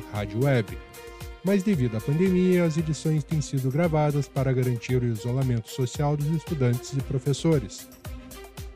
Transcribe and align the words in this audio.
Mas 1.43 1.63
devido 1.63 1.97
à 1.97 2.01
pandemia, 2.01 2.65
as 2.65 2.77
edições 2.77 3.23
têm 3.23 3.41
sido 3.41 3.71
gravadas 3.71 4.27
para 4.27 4.53
garantir 4.53 5.01
o 5.01 5.07
isolamento 5.07 5.71
social 5.71 6.15
dos 6.15 6.27
estudantes 6.27 6.93
e 6.93 7.01
professores. 7.01 7.96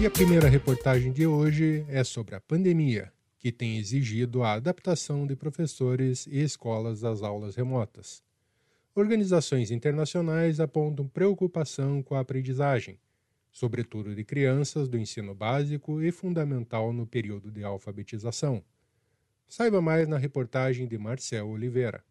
E 0.00 0.06
a 0.06 0.10
primeira 0.10 0.48
reportagem 0.48 1.12
de 1.12 1.26
hoje 1.26 1.84
é 1.88 2.04
sobre 2.04 2.34
a 2.34 2.40
pandemia, 2.40 3.12
que 3.38 3.52
tem 3.52 3.76
exigido 3.78 4.42
a 4.42 4.54
adaptação 4.54 5.26
de 5.26 5.36
professores 5.36 6.26
e 6.26 6.40
escolas 6.40 7.04
às 7.04 7.22
aulas 7.22 7.54
remotas. 7.56 8.22
Organizações 8.94 9.70
internacionais 9.70 10.60
apontam 10.60 11.06
preocupação 11.06 12.02
com 12.02 12.14
a 12.14 12.20
aprendizagem, 12.20 12.98
sobretudo 13.52 14.14
de 14.14 14.24
crianças 14.24 14.88
do 14.88 14.98
ensino 14.98 15.34
básico 15.34 16.02
e 16.02 16.10
fundamental 16.10 16.90
no 16.92 17.06
período 17.06 17.50
de 17.50 17.62
alfabetização. 17.64 18.62
Saiba 19.48 19.80
mais 19.80 20.08
na 20.08 20.18
reportagem 20.18 20.88
de 20.88 20.98
Marcel 20.98 21.48
Oliveira. 21.48 22.02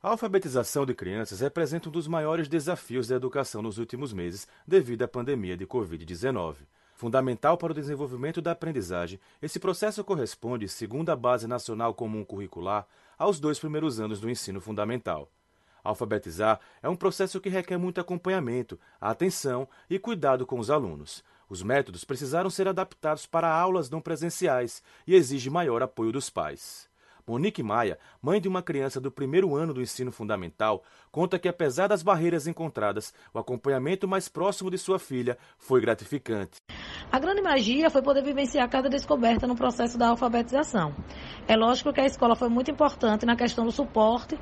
A 0.00 0.10
alfabetização 0.10 0.86
de 0.86 0.94
crianças 0.94 1.40
representa 1.40 1.88
um 1.88 1.92
dos 1.92 2.06
maiores 2.06 2.46
desafios 2.46 3.08
da 3.08 3.16
educação 3.16 3.60
nos 3.60 3.76
últimos 3.76 4.12
meses 4.12 4.46
devido 4.66 5.02
à 5.02 5.08
pandemia 5.08 5.56
de 5.56 5.66
Covid-19. 5.66 6.56
Fundamental 6.94 7.58
para 7.58 7.72
o 7.72 7.74
desenvolvimento 7.74 8.40
da 8.40 8.52
aprendizagem, 8.52 9.18
esse 9.42 9.58
processo 9.58 10.04
corresponde, 10.04 10.68
segundo 10.68 11.10
a 11.10 11.16
Base 11.16 11.48
Nacional 11.48 11.92
Comum 11.92 12.24
Curricular, 12.24 12.86
aos 13.18 13.40
dois 13.40 13.58
primeiros 13.58 13.98
anos 13.98 14.20
do 14.20 14.30
ensino 14.30 14.60
fundamental. 14.60 15.28
Alfabetizar 15.82 16.60
é 16.80 16.88
um 16.88 16.96
processo 16.96 17.40
que 17.40 17.48
requer 17.48 17.76
muito 17.76 18.00
acompanhamento, 18.00 18.78
atenção 19.00 19.68
e 19.90 19.98
cuidado 19.98 20.46
com 20.46 20.58
os 20.58 20.70
alunos. 20.70 21.24
Os 21.48 21.62
métodos 21.62 22.04
precisaram 22.04 22.50
ser 22.50 22.68
adaptados 22.68 23.26
para 23.26 23.52
aulas 23.52 23.90
não 23.90 24.00
presenciais 24.00 24.82
e 25.06 25.14
exige 25.14 25.50
maior 25.50 25.82
apoio 25.82 26.12
dos 26.12 26.30
pais. 26.30 26.88
Monique 27.26 27.62
Maia, 27.62 27.98
mãe 28.20 28.38
de 28.38 28.46
uma 28.46 28.62
criança 28.62 29.00
do 29.00 29.10
primeiro 29.10 29.56
ano 29.56 29.72
do 29.72 29.80
ensino 29.80 30.12
fundamental, 30.12 30.82
conta 31.10 31.38
que, 31.38 31.48
apesar 31.48 31.86
das 31.86 32.02
barreiras 32.02 32.46
encontradas, 32.46 33.14
o 33.32 33.38
acompanhamento 33.38 34.06
mais 34.06 34.28
próximo 34.28 34.70
de 34.70 34.76
sua 34.76 34.98
filha 34.98 35.38
foi 35.56 35.80
gratificante. 35.80 36.58
A 37.10 37.18
grande 37.18 37.40
magia 37.40 37.88
foi 37.88 38.02
poder 38.02 38.22
vivenciar 38.22 38.68
cada 38.68 38.90
descoberta 38.90 39.46
no 39.46 39.56
processo 39.56 39.96
da 39.96 40.08
alfabetização. 40.08 40.94
É 41.48 41.56
lógico 41.56 41.94
que 41.94 42.00
a 42.00 42.06
escola 42.06 42.36
foi 42.36 42.50
muito 42.50 42.70
importante 42.70 43.24
na 43.24 43.36
questão 43.36 43.64
do 43.64 43.72
suporte. 43.72 44.38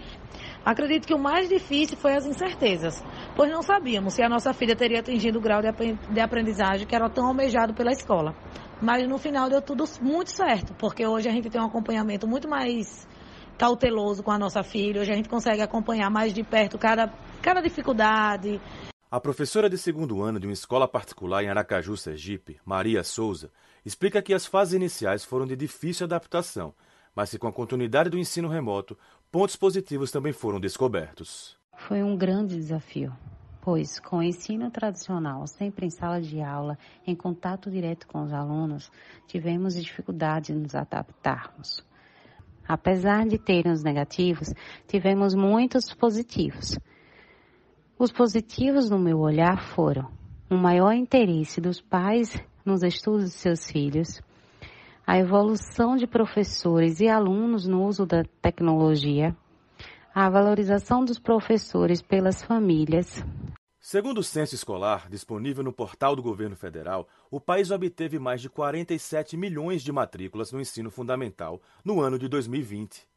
Acredito 0.64 1.06
que 1.06 1.14
o 1.14 1.18
mais 1.18 1.48
difícil 1.48 1.96
foi 1.96 2.14
as 2.14 2.24
incertezas, 2.24 3.02
pois 3.34 3.50
não 3.50 3.62
sabíamos 3.62 4.14
se 4.14 4.22
a 4.22 4.28
nossa 4.28 4.52
filha 4.54 4.76
teria 4.76 5.00
atingido 5.00 5.38
o 5.38 5.42
grau 5.42 5.60
de 5.60 6.20
aprendizagem 6.20 6.86
que 6.86 6.94
era 6.94 7.10
tão 7.10 7.26
almejado 7.26 7.74
pela 7.74 7.90
escola. 7.90 8.34
Mas 8.80 9.08
no 9.08 9.18
final 9.18 9.50
deu 9.50 9.60
tudo 9.60 9.84
muito 10.00 10.30
certo, 10.30 10.72
porque 10.74 11.06
hoje 11.06 11.28
a 11.28 11.32
gente 11.32 11.50
tem 11.50 11.60
um 11.60 11.66
acompanhamento 11.66 12.26
muito 12.26 12.48
mais 12.48 13.08
cauteloso 13.58 14.22
com 14.22 14.30
a 14.30 14.38
nossa 14.38 14.62
filha, 14.62 15.00
hoje 15.00 15.12
a 15.12 15.14
gente 15.14 15.28
consegue 15.28 15.60
acompanhar 15.60 16.10
mais 16.10 16.32
de 16.32 16.42
perto 16.42 16.78
cada, 16.78 17.12
cada 17.40 17.60
dificuldade, 17.60 18.60
a 19.12 19.20
professora 19.20 19.68
de 19.68 19.76
segundo 19.76 20.22
ano 20.22 20.40
de 20.40 20.46
uma 20.46 20.54
escola 20.54 20.88
particular 20.88 21.44
em 21.44 21.50
Aracaju, 21.50 21.98
Sergipe, 21.98 22.58
Maria 22.64 23.04
Souza, 23.04 23.52
explica 23.84 24.22
que 24.22 24.32
as 24.32 24.46
fases 24.46 24.72
iniciais 24.72 25.22
foram 25.22 25.44
de 25.44 25.54
difícil 25.54 26.06
adaptação, 26.06 26.74
mas 27.14 27.30
que 27.30 27.36
com 27.36 27.46
a 27.46 27.52
continuidade 27.52 28.08
do 28.08 28.16
ensino 28.16 28.48
remoto, 28.48 28.96
pontos 29.32 29.56
positivos 29.56 30.12
também 30.12 30.32
foram 30.32 30.60
descobertos. 30.60 31.56
Foi 31.76 32.02
um 32.04 32.16
grande 32.16 32.54
desafio, 32.54 33.12
pois 33.60 33.98
com 33.98 34.18
o 34.18 34.22
ensino 34.22 34.70
tradicional, 34.70 35.44
sempre 35.48 35.86
em 35.86 35.90
sala 35.90 36.20
de 36.20 36.40
aula, 36.40 36.78
em 37.04 37.16
contato 37.16 37.68
direto 37.68 38.06
com 38.06 38.22
os 38.22 38.32
alunos, 38.32 38.92
tivemos 39.26 39.74
dificuldade 39.74 40.52
de 40.52 40.58
nos 40.60 40.74
adaptarmos. 40.76 41.84
Apesar 42.68 43.26
de 43.26 43.38
terem 43.38 43.72
os 43.72 43.82
negativos, 43.82 44.54
tivemos 44.86 45.34
muitos 45.34 45.92
positivos 45.92 46.78
os 48.02 48.10
positivos 48.10 48.90
no 48.90 48.98
meu 48.98 49.20
olhar 49.20 49.62
foram 49.62 50.10
um 50.50 50.56
maior 50.56 50.92
interesse 50.92 51.60
dos 51.60 51.80
pais 51.80 52.36
nos 52.64 52.82
estudos 52.82 53.26
de 53.26 53.36
seus 53.36 53.70
filhos, 53.70 54.20
a 55.06 55.18
evolução 55.18 55.96
de 55.96 56.06
professores 56.06 57.00
e 57.00 57.08
alunos 57.08 57.66
no 57.66 57.84
uso 57.84 58.06
da 58.06 58.24
tecnologia, 58.40 59.36
a 60.14 60.28
valorização 60.30 61.04
dos 61.04 61.18
professores 61.18 62.00
pelas 62.00 62.42
famílias. 62.42 63.24
Segundo 63.80 64.18
o 64.18 64.22
censo 64.22 64.54
escolar, 64.54 65.08
disponível 65.10 65.64
no 65.64 65.72
portal 65.72 66.14
do 66.14 66.22
governo 66.22 66.54
federal, 66.54 67.08
o 67.30 67.40
país 67.40 67.72
obteve 67.72 68.16
mais 68.18 68.40
de 68.40 68.48
47 68.48 69.36
milhões 69.36 69.82
de 69.82 69.90
matrículas 69.90 70.52
no 70.52 70.60
ensino 70.60 70.88
fundamental 70.88 71.60
no 71.84 72.00
ano 72.00 72.16
de 72.16 72.28
2020. 72.28 73.11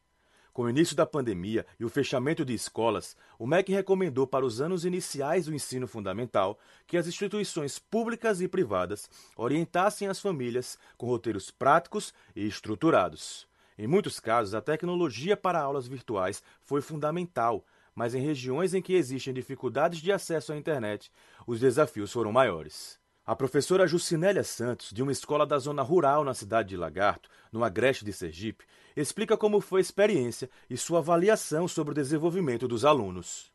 Com 0.55 0.61
o 0.61 0.69
início 0.69 0.95
da 0.95 1.05
pandemia 1.05 1.65
e 1.77 1.83
o 1.83 1.89
fechamento 1.89 2.45
de 2.45 2.53
escolas, 2.53 3.17
o 3.37 3.45
MEC 3.45 3.73
recomendou 3.73 4.25
para 4.25 4.45
os 4.45 4.61
anos 4.61 4.85
iniciais 4.85 5.47
do 5.47 5.53
ensino 5.53 5.85
fundamental 5.85 6.57
que 6.87 6.95
as 6.95 7.07
instituições 7.07 7.77
públicas 7.77 8.39
e 8.39 8.47
privadas 8.47 9.09
orientassem 9.35 10.07
as 10.07 10.21
famílias 10.21 10.77
com 10.97 11.07
roteiros 11.07 11.51
práticos 11.51 12.13
e 12.33 12.47
estruturados. 12.47 13.45
Em 13.77 13.85
muitos 13.85 14.17
casos, 14.17 14.55
a 14.55 14.61
tecnologia 14.61 15.35
para 15.35 15.59
aulas 15.59 15.87
virtuais 15.87 16.41
foi 16.63 16.79
fundamental, 16.79 17.65
mas 17.93 18.15
em 18.15 18.21
regiões 18.21 18.73
em 18.73 18.81
que 18.81 18.93
existem 18.93 19.33
dificuldades 19.33 19.99
de 19.99 20.09
acesso 20.09 20.53
à 20.53 20.55
internet, 20.55 21.11
os 21.45 21.59
desafios 21.59 22.13
foram 22.13 22.31
maiores. 22.31 22.97
A 23.27 23.35
professora 23.35 23.87
Jucinélia 23.87 24.43
Santos, 24.43 24.91
de 24.91 25.01
uma 25.01 25.11
escola 25.11 25.45
da 25.47 25.57
zona 25.57 25.81
rural 25.81 26.23
na 26.23 26.35
cidade 26.35 26.69
de 26.69 26.77
Lagarto, 26.77 27.27
no 27.51 27.63
Agreste 27.63 28.05
de 28.05 28.13
Sergipe, 28.13 28.63
explica 29.01 29.37
como 29.37 29.59
foi 29.59 29.79
a 29.79 29.81
experiência 29.81 30.49
e 30.69 30.77
sua 30.77 30.99
avaliação 30.99 31.67
sobre 31.67 31.91
o 31.91 31.95
desenvolvimento 31.95 32.67
dos 32.67 32.85
alunos. 32.85 33.51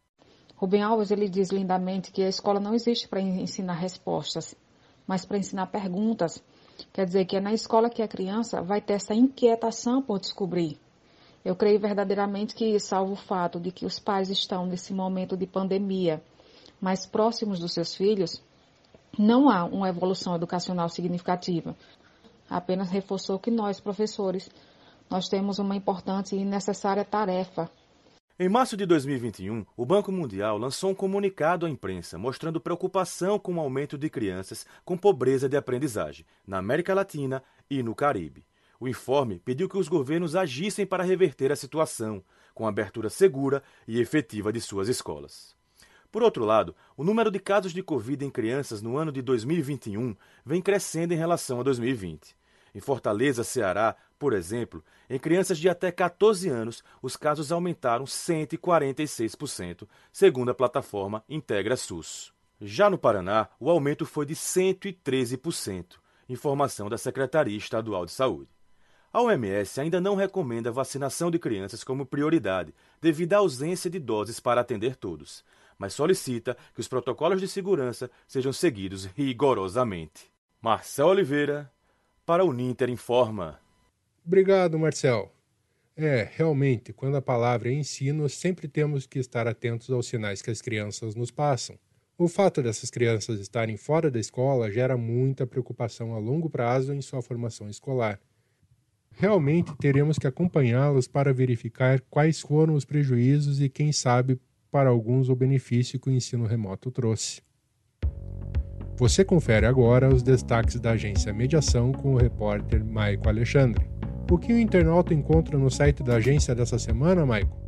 Rubem 0.56 0.82
Alves 0.82 1.10
ele 1.10 1.28
diz 1.28 1.50
lindamente 1.50 2.12
que 2.12 2.22
a 2.22 2.28
escola 2.28 2.60
não 2.60 2.74
existe 2.74 3.08
para 3.08 3.20
ensinar 3.20 3.74
respostas, 3.74 4.54
mas 5.06 5.24
para 5.24 5.38
ensinar 5.38 5.66
perguntas. 5.68 6.42
Quer 6.92 7.06
dizer 7.06 7.24
que 7.24 7.36
é 7.36 7.40
na 7.40 7.52
escola 7.52 7.88
que 7.88 8.02
a 8.02 8.08
criança 8.08 8.60
vai 8.60 8.80
ter 8.80 8.94
essa 8.94 9.14
inquietação 9.14 10.02
por 10.02 10.20
descobrir. 10.20 10.78
Eu 11.42 11.56
creio 11.56 11.80
verdadeiramente 11.80 12.54
que, 12.54 12.78
salvo 12.78 13.14
o 13.14 13.16
fato 13.16 13.58
de 13.58 13.72
que 13.72 13.86
os 13.86 13.98
pais 13.98 14.28
estão 14.28 14.66
nesse 14.66 14.92
momento 14.92 15.36
de 15.36 15.46
pandemia 15.46 16.22
mais 16.78 17.06
próximos 17.06 17.58
dos 17.58 17.72
seus 17.72 17.94
filhos, 17.94 18.42
não 19.18 19.48
há 19.50 19.64
uma 19.64 19.88
evolução 19.88 20.34
educacional 20.34 20.88
significativa. 20.88 21.74
Apenas 22.48 22.90
reforçou 22.90 23.38
que 23.38 23.50
nós, 23.50 23.80
professores, 23.80 24.50
nós 25.10 25.28
temos 25.28 25.58
uma 25.58 25.74
importante 25.74 26.36
e 26.36 26.44
necessária 26.44 27.04
tarefa. 27.04 27.68
Em 28.38 28.48
março 28.48 28.74
de 28.74 28.86
2021, 28.86 29.66
o 29.76 29.84
Banco 29.84 30.10
Mundial 30.10 30.56
lançou 30.56 30.90
um 30.90 30.94
comunicado 30.94 31.66
à 31.66 31.68
imprensa 31.68 32.16
mostrando 32.16 32.60
preocupação 32.60 33.38
com 33.38 33.56
o 33.56 33.60
aumento 33.60 33.98
de 33.98 34.08
crianças 34.08 34.64
com 34.82 34.96
pobreza 34.96 35.46
de 35.46 35.56
aprendizagem 35.58 36.24
na 36.46 36.56
América 36.56 36.94
Latina 36.94 37.42
e 37.68 37.82
no 37.82 37.94
Caribe. 37.94 38.46
O 38.78 38.88
informe 38.88 39.38
pediu 39.40 39.68
que 39.68 39.76
os 39.76 39.88
governos 39.88 40.34
agissem 40.34 40.86
para 40.86 41.04
reverter 41.04 41.52
a 41.52 41.56
situação, 41.56 42.24
com 42.54 42.66
abertura 42.66 43.10
segura 43.10 43.62
e 43.86 44.00
efetiva 44.00 44.50
de 44.50 44.60
suas 44.60 44.88
escolas. 44.88 45.54
Por 46.10 46.22
outro 46.22 46.44
lado, 46.44 46.74
o 46.96 47.04
número 47.04 47.30
de 47.30 47.38
casos 47.38 47.72
de 47.74 47.82
Covid 47.82 48.24
em 48.24 48.30
crianças 48.30 48.80
no 48.80 48.96
ano 48.96 49.12
de 49.12 49.20
2021 49.20 50.16
vem 50.46 50.62
crescendo 50.62 51.12
em 51.12 51.16
relação 51.16 51.60
a 51.60 51.62
2020. 51.62 52.34
Em 52.74 52.80
Fortaleza, 52.80 53.44
Ceará, 53.44 53.96
por 54.20 54.34
exemplo, 54.34 54.84
em 55.08 55.18
crianças 55.18 55.56
de 55.56 55.66
até 55.66 55.90
14 55.90 56.46
anos, 56.50 56.84
os 57.00 57.16
casos 57.16 57.50
aumentaram 57.50 58.04
146%, 58.04 59.88
segundo 60.12 60.50
a 60.50 60.54
plataforma 60.54 61.24
Integra 61.26 61.74
SUS. 61.74 62.30
Já 62.60 62.90
no 62.90 62.98
Paraná, 62.98 63.48
o 63.58 63.70
aumento 63.70 64.04
foi 64.04 64.26
de 64.26 64.34
113%, 64.34 65.96
informação 66.28 66.90
da 66.90 66.98
Secretaria 66.98 67.56
Estadual 67.56 68.04
de 68.04 68.12
Saúde. 68.12 68.50
A 69.10 69.22
OMS 69.22 69.80
ainda 69.80 70.02
não 70.02 70.14
recomenda 70.14 70.68
a 70.68 70.72
vacinação 70.72 71.30
de 71.30 71.38
crianças 71.38 71.82
como 71.82 72.04
prioridade, 72.04 72.74
devido 73.00 73.32
à 73.32 73.38
ausência 73.38 73.88
de 73.88 73.98
doses 73.98 74.38
para 74.38 74.60
atender 74.60 74.96
todos, 74.96 75.42
mas 75.78 75.94
solicita 75.94 76.58
que 76.74 76.80
os 76.80 76.88
protocolos 76.88 77.40
de 77.40 77.48
segurança 77.48 78.10
sejam 78.28 78.52
seguidos 78.52 79.06
rigorosamente. 79.06 80.30
Marcel 80.60 81.06
Oliveira, 81.06 81.72
para 82.26 82.44
o 82.44 82.52
Ninter 82.52 82.90
Informa. 82.90 83.58
Obrigado, 84.30 84.78
Marcel. 84.78 85.28
É, 85.96 86.28
realmente, 86.36 86.92
quando 86.92 87.16
a 87.16 87.20
palavra 87.20 87.68
é 87.68 87.72
ensino, 87.72 88.28
sempre 88.28 88.68
temos 88.68 89.04
que 89.04 89.18
estar 89.18 89.48
atentos 89.48 89.90
aos 89.90 90.06
sinais 90.06 90.40
que 90.40 90.52
as 90.52 90.62
crianças 90.62 91.16
nos 91.16 91.32
passam. 91.32 91.76
O 92.16 92.28
fato 92.28 92.62
dessas 92.62 92.90
crianças 92.90 93.40
estarem 93.40 93.76
fora 93.76 94.08
da 94.08 94.20
escola 94.20 94.70
gera 94.70 94.96
muita 94.96 95.48
preocupação 95.48 96.14
a 96.14 96.18
longo 96.20 96.48
prazo 96.48 96.94
em 96.94 97.02
sua 97.02 97.20
formação 97.20 97.68
escolar. 97.68 98.20
Realmente 99.10 99.76
teremos 99.78 100.16
que 100.16 100.28
acompanhá-los 100.28 101.08
para 101.08 101.34
verificar 101.34 102.00
quais 102.08 102.40
foram 102.40 102.74
os 102.74 102.84
prejuízos 102.84 103.60
e, 103.60 103.68
quem 103.68 103.90
sabe, 103.90 104.40
para 104.70 104.90
alguns, 104.90 105.28
o 105.28 105.34
benefício 105.34 105.98
que 105.98 106.08
o 106.08 106.12
ensino 106.12 106.46
remoto 106.46 106.92
trouxe. 106.92 107.42
Você 108.96 109.24
confere 109.24 109.66
agora 109.66 110.08
os 110.08 110.22
destaques 110.22 110.78
da 110.78 110.92
agência 110.92 111.32
Mediação 111.32 111.90
com 111.90 112.14
o 112.14 112.16
repórter 112.16 112.84
Maico 112.84 113.28
Alexandre. 113.28 113.99
O 114.30 114.38
que 114.38 114.52
o 114.52 114.58
internauta 114.60 115.12
encontra 115.12 115.58
no 115.58 115.68
site 115.68 116.04
da 116.04 116.14
agência 116.14 116.54
dessa 116.54 116.78
semana, 116.78 117.26
Maico? 117.26 117.58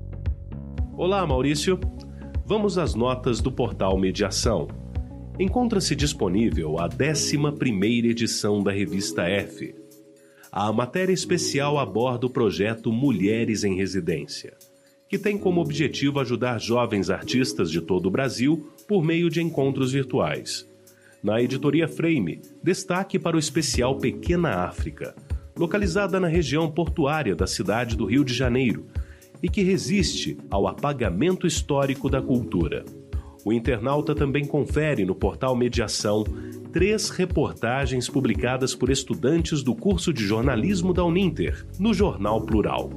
Olá, 0.96 1.26
Maurício. 1.26 1.76
Vamos 2.46 2.78
às 2.78 2.94
notas 2.94 3.40
do 3.40 3.50
portal 3.50 3.98
Mediação. 3.98 4.68
Encontra-se 5.40 5.96
disponível 5.96 6.78
a 6.78 6.88
11ª 6.88 8.04
edição 8.04 8.62
da 8.62 8.70
revista 8.70 9.22
F, 9.22 9.74
a 10.52 10.72
matéria 10.72 11.12
especial 11.12 11.78
aborda 11.78 12.26
o 12.26 12.30
projeto 12.30 12.92
Mulheres 12.92 13.64
em 13.64 13.74
Residência, 13.74 14.56
que 15.08 15.18
tem 15.18 15.36
como 15.36 15.60
objetivo 15.60 16.20
ajudar 16.20 16.60
jovens 16.60 17.10
artistas 17.10 17.72
de 17.72 17.80
todo 17.80 18.06
o 18.06 18.10
Brasil 18.10 18.70
por 18.86 19.02
meio 19.02 19.28
de 19.28 19.42
encontros 19.42 19.90
virtuais. 19.90 20.64
Na 21.24 21.42
editoria 21.42 21.88
Frame, 21.88 22.40
destaque 22.62 23.18
para 23.18 23.34
o 23.34 23.40
especial 23.40 23.98
Pequena 23.98 24.64
África, 24.64 25.12
localizada 25.56 26.18
na 26.18 26.28
região 26.28 26.70
portuária 26.70 27.34
da 27.34 27.46
cidade 27.46 27.96
do 27.96 28.06
Rio 28.06 28.24
de 28.24 28.34
Janeiro 28.34 28.86
e 29.42 29.48
que 29.48 29.62
resiste 29.62 30.38
ao 30.50 30.66
apagamento 30.66 31.46
histórico 31.46 32.08
da 32.08 32.22
cultura. 32.22 32.84
O 33.44 33.52
internauta 33.52 34.14
também 34.14 34.44
confere 34.44 35.04
no 35.04 35.14
portal 35.14 35.56
Mediação 35.56 36.24
três 36.72 37.10
reportagens 37.10 38.08
publicadas 38.08 38.74
por 38.74 38.88
estudantes 38.88 39.62
do 39.62 39.74
curso 39.74 40.12
de 40.12 40.24
jornalismo 40.24 40.94
da 40.94 41.04
Uninter, 41.04 41.66
no 41.78 41.92
Jornal 41.92 42.40
Plural. 42.42 42.90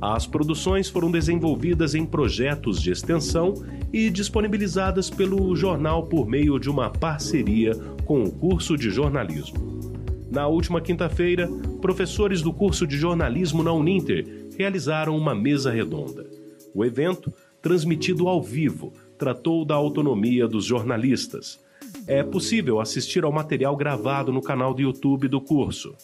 As 0.00 0.26
produções 0.26 0.88
foram 0.88 1.12
desenvolvidas 1.12 1.94
em 1.94 2.04
projetos 2.04 2.82
de 2.82 2.90
extensão 2.90 3.54
e 3.92 4.10
disponibilizadas 4.10 5.08
pelo 5.08 5.54
jornal 5.54 6.02
por 6.08 6.26
meio 6.26 6.58
de 6.58 6.68
uma 6.68 6.90
parceria 6.90 7.72
com 8.04 8.24
o 8.24 8.32
curso 8.32 8.76
de 8.76 8.90
jornalismo. 8.90 9.91
Na 10.32 10.48
última 10.48 10.80
quinta-feira, 10.80 11.46
professores 11.82 12.40
do 12.40 12.54
curso 12.54 12.86
de 12.86 12.96
jornalismo 12.96 13.62
na 13.62 13.70
Uninter 13.70 14.48
realizaram 14.56 15.14
uma 15.14 15.34
mesa 15.34 15.70
redonda. 15.70 16.26
O 16.74 16.84
evento, 16.86 17.30
transmitido 17.60 18.26
ao 18.26 18.42
vivo, 18.42 18.94
tratou 19.18 19.62
da 19.62 19.74
autonomia 19.74 20.48
dos 20.48 20.64
jornalistas, 20.64 21.60
é 22.06 22.22
possível 22.22 22.80
assistir 22.80 23.24
ao 23.24 23.30
material 23.30 23.76
gravado 23.76 24.32
no 24.32 24.40
canal 24.40 24.72
do 24.72 24.80
YouTube 24.80 25.28
do 25.28 25.40
curso. 25.40 25.94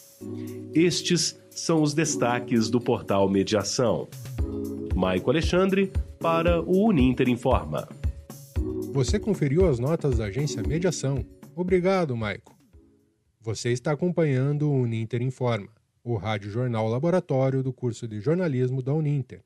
Estes 0.74 1.40
são 1.48 1.82
os 1.82 1.94
destaques 1.94 2.68
do 2.68 2.80
portal 2.80 3.28
Mediação. 3.30 4.08
Maico 4.94 5.30
Alexandre 5.30 5.90
para 6.20 6.60
o 6.60 6.86
Uninter 6.86 7.30
Informa. 7.30 7.88
Você 8.92 9.18
conferiu 9.18 9.66
as 9.66 9.78
notas 9.78 10.18
da 10.18 10.26
agência 10.26 10.62
Mediação. 10.62 11.24
Obrigado, 11.56 12.14
Maico. 12.14 12.57
Você 13.48 13.72
está 13.72 13.92
acompanhando 13.92 14.70
o 14.70 14.82
Uninter 14.82 15.22
Informa, 15.22 15.70
o 16.04 16.16
rádio 16.16 16.50
jornal 16.50 16.86
laboratório 16.86 17.62
do 17.62 17.72
curso 17.72 18.06
de 18.06 18.20
jornalismo 18.20 18.82
da 18.82 18.92
Uninter. 18.92 19.42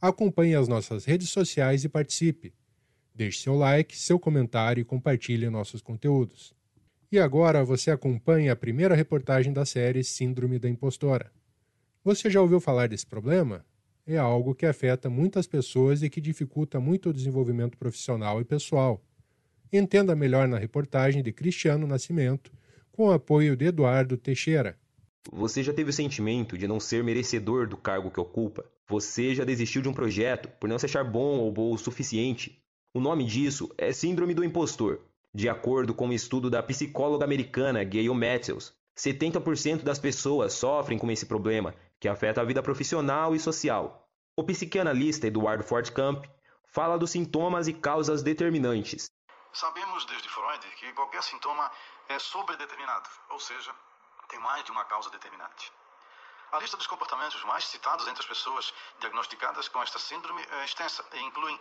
Acompanhe 0.00 0.56
as 0.56 0.66
nossas 0.66 1.04
redes 1.04 1.30
sociais 1.30 1.84
e 1.84 1.88
participe. 1.88 2.52
Deixe 3.14 3.38
seu 3.38 3.54
like, 3.54 3.96
seu 3.96 4.18
comentário 4.18 4.80
e 4.80 4.84
compartilhe 4.84 5.48
nossos 5.48 5.80
conteúdos. 5.80 6.52
E 7.12 7.16
agora 7.20 7.64
você 7.64 7.92
acompanha 7.92 8.52
a 8.52 8.56
primeira 8.56 8.96
reportagem 8.96 9.52
da 9.52 9.64
série 9.64 10.02
Síndrome 10.02 10.58
da 10.58 10.68
Impostora. 10.68 11.30
Você 12.02 12.28
já 12.28 12.40
ouviu 12.40 12.58
falar 12.58 12.88
desse 12.88 13.06
problema? 13.06 13.64
É 14.04 14.18
algo 14.18 14.56
que 14.56 14.66
afeta 14.66 15.08
muitas 15.08 15.46
pessoas 15.46 16.02
e 16.02 16.10
que 16.10 16.20
dificulta 16.20 16.80
muito 16.80 17.10
o 17.10 17.14
desenvolvimento 17.14 17.78
profissional 17.78 18.40
e 18.40 18.44
pessoal. 18.44 19.00
Entenda 19.72 20.16
melhor 20.16 20.48
na 20.48 20.58
reportagem 20.58 21.22
de 21.22 21.32
Cristiano 21.32 21.86
Nascimento, 21.86 22.50
com 22.94 23.08
o 23.08 23.12
apoio 23.12 23.56
de 23.56 23.66
Eduardo 23.66 24.16
Teixeira. 24.16 24.78
Você 25.32 25.64
já 25.64 25.72
teve 25.72 25.90
o 25.90 25.92
sentimento 25.92 26.56
de 26.56 26.68
não 26.68 26.78
ser 26.78 27.02
merecedor 27.02 27.66
do 27.66 27.76
cargo 27.76 28.10
que 28.10 28.20
ocupa? 28.20 28.64
Você 28.86 29.34
já 29.34 29.42
desistiu 29.42 29.82
de 29.82 29.88
um 29.88 29.92
projeto 29.92 30.48
por 30.60 30.68
não 30.68 30.78
se 30.78 30.86
achar 30.86 31.02
bom 31.02 31.38
ou 31.38 31.50
boa 31.50 31.74
o 31.74 31.78
suficiente? 31.78 32.62
O 32.94 33.00
nome 33.00 33.24
disso 33.24 33.68
é 33.76 33.92
Síndrome 33.92 34.32
do 34.32 34.44
Impostor. 34.44 35.00
De 35.34 35.48
acordo 35.48 35.92
com 35.92 36.06
um 36.06 36.12
estudo 36.12 36.48
da 36.48 36.62
psicóloga 36.62 37.24
americana 37.24 37.82
Gail 37.82 38.14
Matthews, 38.14 38.72
70% 38.96 39.82
das 39.82 39.98
pessoas 39.98 40.52
sofrem 40.52 40.96
com 40.96 41.10
esse 41.10 41.26
problema, 41.26 41.74
que 41.98 42.06
afeta 42.06 42.40
a 42.40 42.44
vida 42.44 42.62
profissional 42.62 43.34
e 43.34 43.40
social. 43.40 44.08
O 44.36 44.44
psicanalista 44.44 45.26
Eduardo 45.26 45.64
Fortkamp 45.64 46.26
fala 46.64 46.96
dos 46.96 47.10
sintomas 47.10 47.66
e 47.66 47.72
causas 47.72 48.22
determinantes. 48.22 49.10
Sabemos 49.52 50.04
desde 50.06 50.28
Freud 50.28 50.66
que 50.78 50.92
qualquer 50.92 51.22
sintoma 51.22 51.70
é 52.08 52.18
sobredeterminado, 52.18 53.08
ou 53.30 53.40
seja, 53.40 53.74
tem 54.28 54.38
mais 54.40 54.64
de 54.64 54.70
uma 54.70 54.84
causa 54.84 55.10
determinante. 55.10 55.72
A 56.52 56.58
lista 56.58 56.76
dos 56.76 56.86
comportamentos 56.86 57.42
mais 57.44 57.64
citados 57.64 58.06
entre 58.06 58.22
as 58.22 58.28
pessoas 58.28 58.72
diagnosticadas 59.00 59.68
com 59.68 59.82
esta 59.82 59.98
síndrome 59.98 60.40
é 60.50 60.64
extensa 60.64 61.04
e 61.14 61.20
incluem 61.20 61.58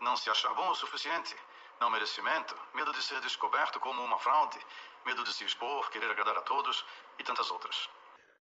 não 0.00 0.16
se 0.16 0.30
achar 0.30 0.54
bom 0.54 0.70
o 0.70 0.74
suficiente, 0.74 1.34
não 1.80 1.90
merecimento, 1.90 2.54
medo 2.74 2.92
de 2.92 3.02
ser 3.02 3.20
descoberto 3.20 3.80
como 3.80 4.02
uma 4.02 4.18
fraude, 4.18 4.58
medo 5.04 5.24
de 5.24 5.32
se 5.32 5.44
expor, 5.44 5.90
querer 5.90 6.10
agradar 6.10 6.36
a 6.36 6.42
todos 6.42 6.84
e 7.18 7.24
tantas 7.24 7.50
outras. 7.50 7.88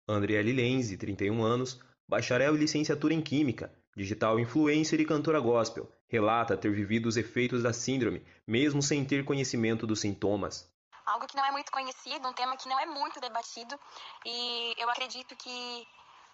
Andriele 0.08 0.52
Lenzi, 0.52 0.98
31 0.98 1.44
anos, 1.44 1.80
bacharel 2.08 2.56
e 2.56 2.60
licenciatura 2.60 3.14
em 3.14 3.22
Química, 3.22 3.74
digital 3.96 4.40
influencer 4.40 5.00
e 5.00 5.06
cantora 5.06 5.40
gospel, 5.40 5.90
relata 6.08 6.58
ter 6.58 6.72
vivido 6.72 7.08
os 7.08 7.18
efeitos 7.18 7.64
da 7.64 7.72
síndrome, 7.72 8.26
mesmo 8.48 8.82
sem 8.82 9.06
ter 9.06 9.24
conhecimento 9.24 9.86
dos 9.88 10.02
sintomas. 10.02 10.73
Algo 11.06 11.28
que 11.28 11.36
não 11.36 11.46
é 11.46 11.52
muito 11.52 11.72
conhecido, 11.72 12.28
um 12.28 12.34
tema 12.34 12.58
que 12.58 12.70
não 12.70 12.80
é 12.80 12.86
muito 12.86 13.20
debatido, 13.20 13.80
e 14.26 14.74
eu 14.78 14.90
acredito 14.90 15.36
que 15.36 15.88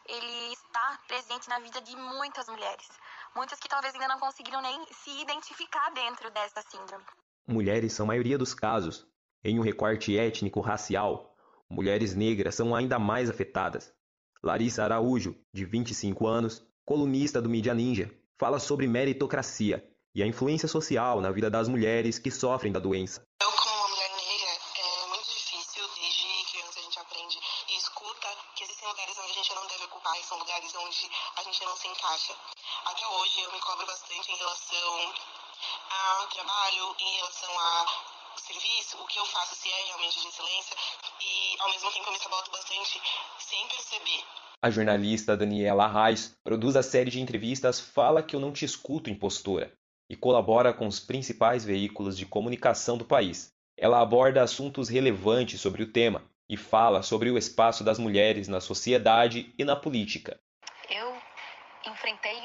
ele 0.07 0.53
está 0.53 0.99
presente 1.07 1.49
na 1.49 1.59
vida 1.59 1.81
de 1.81 1.95
muitas 1.95 2.47
mulheres 2.47 2.87
muitas 3.35 3.59
que 3.59 3.69
talvez 3.69 3.93
ainda 3.93 4.07
não 4.07 4.19
conseguiram 4.19 4.61
nem 4.61 4.85
se 4.91 5.21
identificar 5.21 5.89
dentro 5.91 6.31
dessa 6.31 6.61
síndrome. 6.69 7.03
Mulheres 7.47 7.93
são 7.93 8.05
a 8.05 8.07
maioria 8.07 8.37
dos 8.37 8.53
casos. 8.53 9.07
Em 9.43 9.57
um 9.59 9.63
recorte 9.63 10.17
étnico-racial, 10.17 11.35
mulheres 11.69 12.13
negras 12.13 12.55
são 12.55 12.75
ainda 12.75 12.99
mais 12.99 13.29
afetadas. 13.29 13.93
Larissa 14.43 14.83
Araújo, 14.83 15.35
de 15.53 15.65
25 15.65 16.27
anos, 16.27 16.65
colunista 16.85 17.41
do 17.41 17.49
Mídia 17.49 17.73
Ninja, 17.73 18.11
fala 18.37 18.59
sobre 18.59 18.87
meritocracia 18.87 19.83
e 20.13 20.23
a 20.23 20.27
influência 20.27 20.67
social 20.67 21.21
na 21.21 21.31
vida 21.31 21.49
das 21.49 21.67
mulheres 21.67 22.19
que 22.19 22.31
sofrem 22.31 22.71
da 22.71 22.79
doença. 22.79 23.21
A 44.69 44.71
jornalista 44.71 45.35
Daniela 45.35 45.87
Reis 45.87 46.37
produz 46.43 46.75
a 46.75 46.83
série 46.83 47.09
de 47.09 47.19
entrevistas 47.19 47.79
Fala 47.79 48.21
que 48.21 48.35
eu 48.35 48.39
não 48.39 48.51
te 48.51 48.63
escuto, 48.63 49.09
impostora, 49.09 49.73
e 50.07 50.15
colabora 50.15 50.71
com 50.71 50.85
os 50.85 50.99
principais 50.99 51.65
veículos 51.65 52.15
de 52.15 52.23
comunicação 52.23 52.95
do 52.95 53.03
país. 53.03 53.51
Ela 53.75 53.99
aborda 53.99 54.43
assuntos 54.43 54.87
relevantes 54.87 55.59
sobre 55.59 55.81
o 55.81 55.91
tema 55.91 56.21
e 56.47 56.55
fala 56.55 57.01
sobre 57.01 57.31
o 57.31 57.37
espaço 57.39 57.83
das 57.83 57.97
mulheres 57.97 58.47
na 58.47 58.61
sociedade 58.61 59.51
e 59.57 59.65
na 59.65 59.75
política. 59.75 60.39
Eu 60.87 61.17
enfrentei 61.91 62.38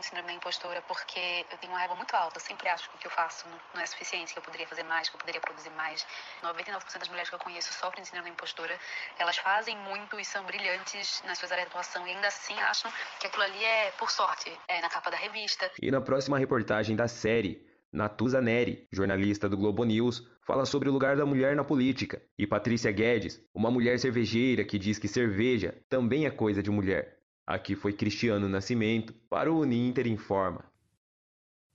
muito 0.00 0.06
síndrome 0.06 0.28
da 0.28 0.34
impostora 0.34 0.82
porque 0.88 1.44
eu 1.52 1.58
tenho 1.58 1.72
uma 1.72 1.78
régua 1.78 1.94
muito 1.94 2.14
alta. 2.14 2.38
Eu 2.38 2.40
sempre 2.40 2.68
acho 2.68 2.88
que 2.88 2.96
o 2.96 2.98
que 2.98 3.06
eu 3.06 3.10
faço 3.10 3.46
não 3.74 3.82
é 3.82 3.86
suficiente, 3.86 4.32
que 4.32 4.38
eu 4.38 4.42
poderia 4.42 4.66
fazer 4.66 4.82
mais, 4.84 5.10
que 5.10 5.16
eu 5.16 5.20
poderia 5.20 5.40
produzir 5.40 5.70
mais. 5.70 6.06
99% 6.42 6.98
das 6.98 7.08
mulheres 7.08 7.28
que 7.28 7.34
eu 7.34 7.38
conheço 7.38 7.72
sofrem 7.74 8.02
de 8.02 8.08
síndrome 8.08 8.30
da 8.30 8.34
impostora. 8.34 8.74
Elas 9.18 9.36
fazem 9.36 9.76
muito 9.76 10.18
e 10.18 10.24
são 10.24 10.42
brilhantes 10.44 11.22
nas 11.26 11.38
suas 11.38 11.52
áreas 11.52 11.68
de 11.68 11.72
atuação 11.72 12.06
e 12.06 12.12
ainda 12.12 12.28
assim 12.28 12.58
acham 12.60 12.90
que 13.20 13.26
aquilo 13.26 13.42
ali 13.42 13.62
é 13.62 13.90
por 13.98 14.10
sorte, 14.10 14.50
é 14.68 14.80
na 14.80 14.88
capa 14.88 15.10
da 15.10 15.18
revista. 15.18 15.70
E 15.80 15.90
na 15.90 16.00
próxima 16.00 16.38
reportagem 16.38 16.96
da 16.96 17.06
série, 17.06 17.62
Natuza 17.92 18.40
Neri, 18.40 18.88
jornalista 18.90 19.48
do 19.48 19.56
Globo 19.56 19.84
News, 19.84 20.26
fala 20.40 20.64
sobre 20.64 20.88
o 20.88 20.92
lugar 20.92 21.16
da 21.16 21.26
mulher 21.26 21.54
na 21.54 21.64
política. 21.64 22.22
E 22.38 22.46
Patrícia 22.46 22.90
Guedes, 22.90 23.38
uma 23.52 23.70
mulher 23.70 23.98
cervejeira 23.98 24.64
que 24.64 24.78
diz 24.78 24.98
que 24.98 25.08
cerveja 25.08 25.74
também 25.90 26.24
é 26.24 26.30
coisa 26.30 26.62
de 26.62 26.70
mulher. 26.70 27.19
Aqui 27.50 27.74
foi 27.74 27.92
Cristiano 27.92 28.48
Nascimento 28.48 29.12
para 29.28 29.52
o 29.52 29.62
Uninter 29.62 30.06
Informa. 30.06 30.62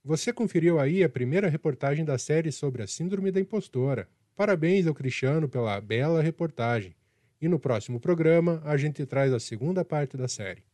Você 0.02 0.32
conferiu 0.32 0.80
aí 0.80 1.04
a 1.04 1.08
primeira 1.08 1.50
reportagem 1.50 2.02
da 2.02 2.16
série 2.16 2.50
sobre 2.50 2.82
a 2.82 2.86
Síndrome 2.86 3.30
da 3.30 3.40
Impostora. 3.40 4.08
Parabéns 4.34 4.86
ao 4.86 4.94
Cristiano 4.94 5.50
pela 5.50 5.78
bela 5.78 6.22
reportagem. 6.22 6.96
E 7.38 7.46
no 7.46 7.58
próximo 7.58 8.00
programa 8.00 8.62
a 8.64 8.78
gente 8.78 9.04
traz 9.04 9.34
a 9.34 9.38
segunda 9.38 9.84
parte 9.84 10.16
da 10.16 10.26
série. 10.26 10.64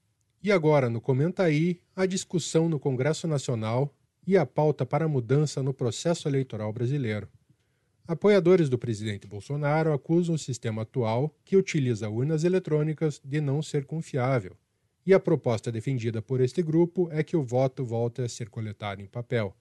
E 0.40 0.52
agora, 0.52 0.88
no 0.88 1.00
Comenta 1.00 1.42
aí, 1.42 1.80
a 1.97 2.06
discussão 2.06 2.68
no 2.68 2.78
Congresso 2.78 3.26
Nacional 3.26 3.92
e 4.25 4.37
a 4.37 4.47
pauta 4.47 4.87
para 4.87 5.06
a 5.06 5.09
mudança 5.09 5.64
no 5.64 5.75
processo 5.75 6.28
eleitoral 6.28 6.73
brasileiro. 6.73 7.28
Apoiadores 8.06 8.68
do 8.68 8.78
presidente 8.78 9.26
Bolsonaro 9.26 9.92
acusam 9.92 10.37
o 10.37 10.38
sistema 10.38 10.82
atual, 10.82 11.35
que 11.44 11.56
utiliza 11.56 12.09
urnas 12.09 12.44
eletrônicas, 12.44 13.21
de 13.25 13.40
não 13.40 13.61
ser 13.61 13.85
confiável 13.85 14.56
e 15.06 15.12
a 15.12 15.21
proposta 15.21 15.71
defendida 15.73 16.23
por 16.23 16.40
este 16.40 16.62
grupo 16.62 17.09
é 17.11 17.23
que 17.23 17.37
o 17.37 17.42
voto 17.42 17.85
volte 17.85 18.23
a 18.23 18.28
ser 18.28 18.49
coletado 18.49 19.00
em 19.00 19.06
papel. 19.06 19.54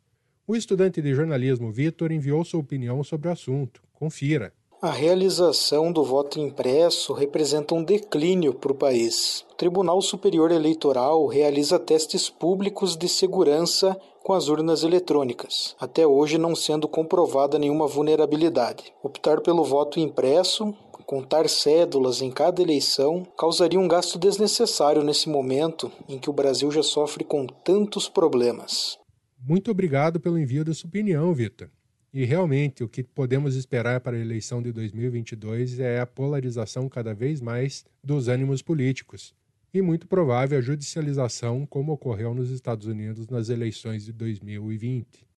O 0.48 0.56
estudante 0.56 1.02
de 1.02 1.14
jornalismo 1.14 1.72
Vitor 1.72 2.12
enviou 2.12 2.44
sua 2.44 2.60
opinião 2.60 3.04
sobre 3.04 3.30
o 3.30 3.32
assunto. 3.32 3.82
Confira. 3.94 4.54
A 4.82 4.90
realização 4.90 5.92
do 5.92 6.04
voto 6.04 6.40
impresso 6.40 7.14
representa 7.14 7.76
um 7.76 7.84
declínio 7.84 8.52
para 8.52 8.72
o 8.72 8.76
país. 8.76 9.46
O 9.52 9.56
Tribunal 9.56 10.02
Superior 10.02 10.52
Eleitoral 10.52 11.28
realiza 11.28 11.78
testes 11.78 12.32
públicos 12.32 12.98
de 12.98 13.08
segurança 13.08 13.96
com 14.24 14.34
as 14.34 14.48
urnas 14.48 14.84
eletrônicas, 14.84 15.76
até 15.80 16.06
hoje 16.06 16.38
não 16.38 16.56
sendo 16.56 16.88
comprovada 16.88 17.60
nenhuma 17.60 17.86
vulnerabilidade. 17.86 18.92
Optar 19.04 19.42
pelo 19.42 19.64
voto 19.64 20.00
impresso 20.00 20.74
contar 21.12 21.50
cédulas 21.50 22.22
em 22.22 22.32
cada 22.32 22.62
eleição 22.62 23.28
causaria 23.38 23.78
um 23.78 23.86
gasto 23.86 24.18
desnecessário 24.18 25.04
nesse 25.04 25.28
momento 25.28 25.92
em 26.08 26.18
que 26.18 26.30
o 26.30 26.34
Brasil 26.34 26.72
já 26.72 26.82
sofre 26.82 27.26
com 27.26 27.46
tantos 27.46 28.08
problemas. 28.08 28.98
Muito 29.38 29.70
obrigado 29.70 30.22
pelo 30.22 30.40
envio 30.40 30.64
da 30.64 30.74
sua 30.74 30.88
opinião, 30.88 31.34
Vitor. 31.34 31.70
E 32.14 32.24
realmente, 32.24 32.82
o 32.82 32.88
que 32.88 33.04
podemos 33.04 33.58
esperar 33.58 34.00
para 34.00 34.16
a 34.16 34.22
eleição 34.22 34.62
de 34.64 34.72
2022 34.72 35.82
é 35.82 36.00
a 36.00 36.08
polarização 36.08 36.88
cada 36.88 37.14
vez 37.14 37.42
mais 37.42 37.84
dos 38.02 38.30
ânimos 38.30 38.62
políticos 38.62 39.34
e 39.74 39.82
muito 39.82 40.08
provável 40.08 40.60
a 40.60 40.62
judicialização, 40.62 41.66
como 41.66 41.92
ocorreu 41.92 42.34
nos 42.34 42.50
Estados 42.50 42.88
Unidos 42.88 43.28
nas 43.28 43.50
eleições 43.50 44.06
de 44.06 44.14
2020. 44.14 45.31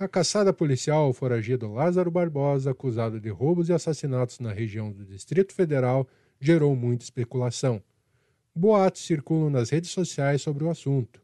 A 0.00 0.08
caçada 0.08 0.50
policial 0.50 1.04
ao 1.04 1.12
foragido 1.12 1.70
Lázaro 1.70 2.10
Barbosa, 2.10 2.70
acusado 2.70 3.20
de 3.20 3.28
roubos 3.28 3.68
e 3.68 3.74
assassinatos 3.74 4.40
na 4.40 4.50
região 4.50 4.90
do 4.90 5.04
Distrito 5.04 5.52
Federal, 5.52 6.08
gerou 6.40 6.74
muita 6.74 7.04
especulação. 7.04 7.82
Boatos 8.56 9.02
circulam 9.02 9.50
nas 9.50 9.68
redes 9.68 9.90
sociais 9.90 10.40
sobre 10.40 10.64
o 10.64 10.70
assunto. 10.70 11.20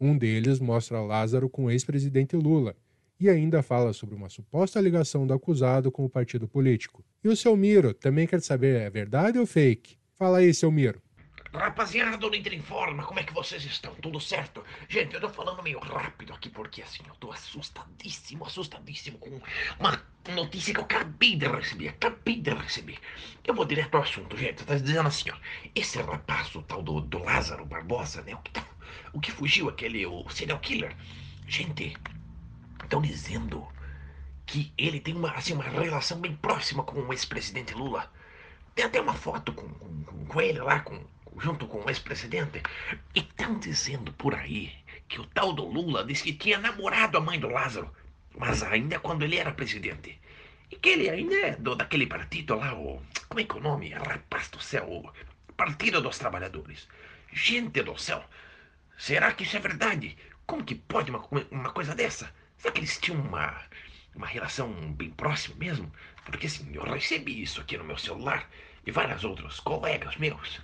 Um 0.00 0.18
deles 0.18 0.58
mostra 0.58 1.00
Lázaro 1.00 1.48
com 1.48 1.66
o 1.66 1.70
ex-presidente 1.70 2.34
Lula 2.34 2.74
e 3.20 3.28
ainda 3.28 3.62
fala 3.62 3.92
sobre 3.92 4.16
uma 4.16 4.28
suposta 4.28 4.80
ligação 4.80 5.24
do 5.24 5.32
acusado 5.32 5.92
com 5.92 6.04
o 6.04 6.10
partido 6.10 6.48
político. 6.48 7.04
E 7.22 7.28
o 7.28 7.36
seu 7.36 7.56
Miro 7.56 7.94
também 7.94 8.26
quer 8.26 8.42
saber 8.42 8.80
é 8.80 8.90
verdade 8.90 9.38
ou 9.38 9.46
fake? 9.46 9.96
Fala 10.16 10.38
aí, 10.38 10.52
seu 10.52 10.72
Miro. 10.72 11.00
Rapaziada 11.52 12.16
do 12.18 12.34
Inter 12.34 12.52
Informa, 12.52 13.02
como 13.04 13.20
é 13.20 13.24
que 13.24 13.32
vocês 13.32 13.64
estão? 13.64 13.94
Tudo 13.94 14.20
certo? 14.20 14.62
Gente, 14.86 15.14
eu 15.14 15.20
tô 15.20 15.30
falando 15.30 15.62
meio 15.62 15.78
rápido 15.78 16.34
aqui 16.34 16.50
porque 16.50 16.82
assim, 16.82 17.02
eu 17.06 17.14
tô 17.14 17.32
assustadíssimo, 17.32 18.44
assustadíssimo 18.44 19.18
com 19.18 19.40
uma 19.80 20.02
notícia 20.28 20.74
que 20.74 20.80
eu 20.80 20.84
acabei 20.84 21.36
de 21.36 21.48
receber, 21.48 21.88
acabei 21.88 22.36
de 22.36 22.50
receber. 22.50 22.98
Eu 23.42 23.54
vou 23.54 23.64
direto 23.64 23.94
ao 23.94 24.02
assunto, 24.02 24.36
gente. 24.36 24.62
Tá 24.62 24.74
dizendo 24.74 25.08
assim, 25.08 25.30
ó. 25.30 25.36
Esse 25.74 26.00
rapaz, 26.02 26.54
o 26.54 26.62
tal 26.62 26.82
do, 26.82 27.00
do 27.00 27.18
Lázaro 27.24 27.64
Barbosa, 27.64 28.20
né? 28.22 28.34
O 28.34 28.38
que, 28.38 28.50
tá, 28.50 28.64
o 29.14 29.20
que 29.20 29.32
fugiu, 29.32 29.70
aquele 29.70 30.04
o 30.04 30.28
serial 30.28 30.58
killer. 30.58 30.94
Gente, 31.46 31.96
estão 32.82 33.00
dizendo 33.00 33.66
que 34.44 34.70
ele 34.76 35.00
tem 35.00 35.14
uma, 35.14 35.30
assim, 35.32 35.54
uma 35.54 35.64
relação 35.64 36.20
bem 36.20 36.36
próxima 36.36 36.82
com 36.82 37.00
o 37.00 37.12
ex-presidente 37.12 37.72
Lula. 37.72 38.12
Tem 38.74 38.84
até 38.84 39.00
uma 39.00 39.14
foto 39.14 39.52
com, 39.54 39.66
com, 39.66 40.26
com 40.26 40.40
ele 40.40 40.60
lá, 40.60 40.80
com 40.80 41.02
junto 41.40 41.66
com 41.66 41.84
o 41.84 41.88
ex-presidente. 41.88 42.62
E 43.14 43.20
estão 43.20 43.58
dizendo 43.58 44.12
por 44.12 44.34
aí 44.34 44.72
que 45.08 45.20
o 45.20 45.26
tal 45.26 45.52
do 45.52 45.64
Lula 45.64 46.04
disse 46.04 46.24
que 46.24 46.32
tinha 46.32 46.58
namorado 46.58 47.16
a 47.18 47.20
mãe 47.20 47.38
do 47.38 47.48
Lázaro, 47.48 47.90
mas 48.36 48.62
ainda 48.62 48.98
quando 48.98 49.22
ele 49.22 49.36
era 49.36 49.52
presidente. 49.52 50.20
E 50.70 50.76
que 50.76 50.90
ele 50.90 51.08
ainda 51.08 51.34
é 51.34 51.56
do, 51.56 51.74
daquele 51.74 52.06
partido 52.06 52.54
lá, 52.56 52.74
o. 52.74 53.02
Como 53.28 53.40
é 53.40 53.44
que 53.44 53.52
é 53.52 53.56
o 53.56 53.62
nome? 53.62 53.90
Rapaz 53.90 54.48
do 54.48 54.60
céu, 54.60 54.86
o 54.86 55.52
Partido 55.54 56.00
dos 56.00 56.18
Trabalhadores. 56.18 56.86
Gente 57.32 57.82
do 57.82 57.96
céu, 57.98 58.24
será 58.96 59.32
que 59.32 59.44
isso 59.44 59.56
é 59.56 59.60
verdade? 59.60 60.16
Como 60.46 60.64
que 60.64 60.74
pode 60.74 61.10
uma, 61.10 61.22
uma 61.50 61.70
coisa 61.70 61.94
dessa? 61.94 62.32
Será 62.58 62.72
que 62.72 62.80
eles 62.80 62.98
tinham 62.98 63.20
uma, 63.20 63.62
uma 64.14 64.26
relação 64.26 64.70
bem 64.92 65.10
próxima 65.10 65.56
mesmo? 65.56 65.92
Porque 66.24 66.46
assim, 66.46 66.70
eu 66.74 66.82
recebi 66.82 67.42
isso 67.42 67.60
aqui 67.60 67.76
no 67.78 67.84
meu 67.84 67.96
celular 67.96 68.48
e 68.86 68.90
vários 68.90 69.24
outros 69.24 69.60
colegas 69.60 70.16
meus 70.16 70.60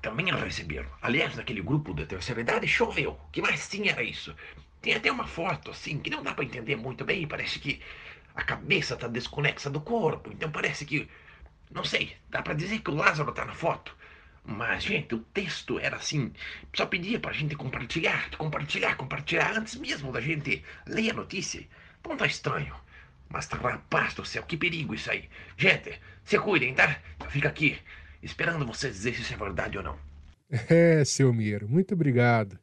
também 0.00 0.34
receberam. 0.34 0.88
Aliás, 1.02 1.36
naquele 1.36 1.62
grupo 1.62 1.94
da 1.94 2.06
terceira 2.06 2.40
idade 2.40 2.66
choveu. 2.66 3.18
Que 3.32 3.42
mais 3.42 3.68
tinha 3.68 3.92
era 3.92 4.02
isso. 4.02 4.34
Tem 4.80 4.94
até 4.94 5.10
uma 5.10 5.26
foto 5.26 5.70
assim 5.70 5.98
que 5.98 6.10
não 6.10 6.22
dá 6.22 6.34
para 6.34 6.44
entender 6.44 6.76
muito 6.76 7.04
bem. 7.04 7.26
Parece 7.26 7.58
que 7.58 7.80
a 8.34 8.42
cabeça 8.42 8.96
tá 8.96 9.08
desconexa 9.08 9.68
do 9.70 9.80
corpo. 9.80 10.30
Então 10.32 10.50
parece 10.50 10.84
que. 10.84 11.08
Não 11.70 11.84
sei, 11.84 12.16
dá 12.30 12.40
para 12.40 12.54
dizer 12.54 12.80
que 12.80 12.90
o 12.90 12.94
Lázaro 12.94 13.32
tá 13.32 13.44
na 13.44 13.54
foto. 13.54 13.96
Mas, 14.44 14.84
gente, 14.84 15.14
o 15.14 15.18
texto 15.18 15.78
era 15.78 15.96
assim. 15.96 16.32
Só 16.74 16.86
pedia 16.86 17.20
pra 17.20 17.32
gente 17.32 17.54
compartilhar, 17.54 18.30
compartilhar, 18.36 18.96
compartilhar 18.96 19.58
antes 19.58 19.74
mesmo 19.74 20.10
da 20.10 20.20
gente 20.20 20.64
ler 20.86 21.10
a 21.10 21.14
notícia. 21.14 21.68
Então 22.00 22.16
tá 22.16 22.26
estranho. 22.26 22.74
Mas 23.28 23.46
tá 23.46 23.58
rapaz 23.58 24.14
do 24.14 24.24
céu, 24.24 24.42
que 24.44 24.56
perigo 24.56 24.94
isso 24.94 25.10
aí. 25.10 25.28
Gente, 25.56 26.00
se 26.24 26.38
cuidem, 26.38 26.74
tá? 26.74 26.98
Fica 27.28 27.48
aqui 27.48 27.78
esperando 28.22 28.66
você 28.66 28.88
dizer 28.90 29.14
se 29.14 29.22
isso 29.22 29.34
é 29.34 29.36
verdade 29.36 29.78
ou 29.78 29.84
não. 29.84 29.96
É, 30.70 31.04
seu 31.04 31.32
Miro, 31.32 31.68
muito 31.68 31.92
obrigado. 31.94 32.58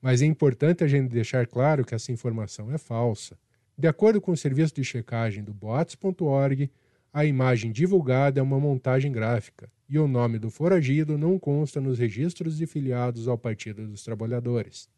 Mas 0.00 0.22
é 0.22 0.26
importante 0.26 0.84
a 0.84 0.88
gente 0.88 1.10
deixar 1.10 1.46
claro 1.46 1.84
que 1.84 1.94
essa 1.94 2.12
informação 2.12 2.72
é 2.72 2.78
falsa. 2.78 3.38
De 3.76 3.88
acordo 3.88 4.20
com 4.20 4.32
o 4.32 4.36
serviço 4.36 4.74
de 4.74 4.84
checagem 4.84 5.42
do 5.42 5.54
boatos.org, 5.54 6.70
a 7.12 7.24
imagem 7.24 7.72
divulgada 7.72 8.40
é 8.40 8.42
uma 8.42 8.60
montagem 8.60 9.10
gráfica 9.10 9.70
e 9.88 9.98
o 9.98 10.06
nome 10.06 10.38
do 10.38 10.50
foragido 10.50 11.18
não 11.18 11.38
consta 11.38 11.80
nos 11.80 11.98
registros 11.98 12.56
de 12.56 12.66
filiados 12.66 13.26
ao 13.26 13.36
Partido 13.36 13.86
dos 13.86 14.04
Trabalhadores. 14.04 14.88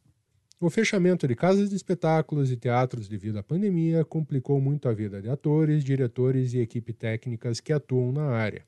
O 0.60 0.68
fechamento 0.68 1.26
de 1.26 1.34
casas 1.34 1.70
de 1.70 1.76
espetáculos 1.76 2.52
e 2.52 2.56
teatros 2.56 3.08
devido 3.08 3.38
à 3.38 3.42
pandemia 3.42 4.04
complicou 4.04 4.60
muito 4.60 4.88
a 4.88 4.92
vida 4.92 5.20
de 5.22 5.30
atores, 5.30 5.82
diretores 5.82 6.52
e 6.52 6.58
equipe 6.58 6.92
técnicas 6.92 7.58
que 7.58 7.72
atuam 7.72 8.12
na 8.12 8.26
área. 8.26 8.64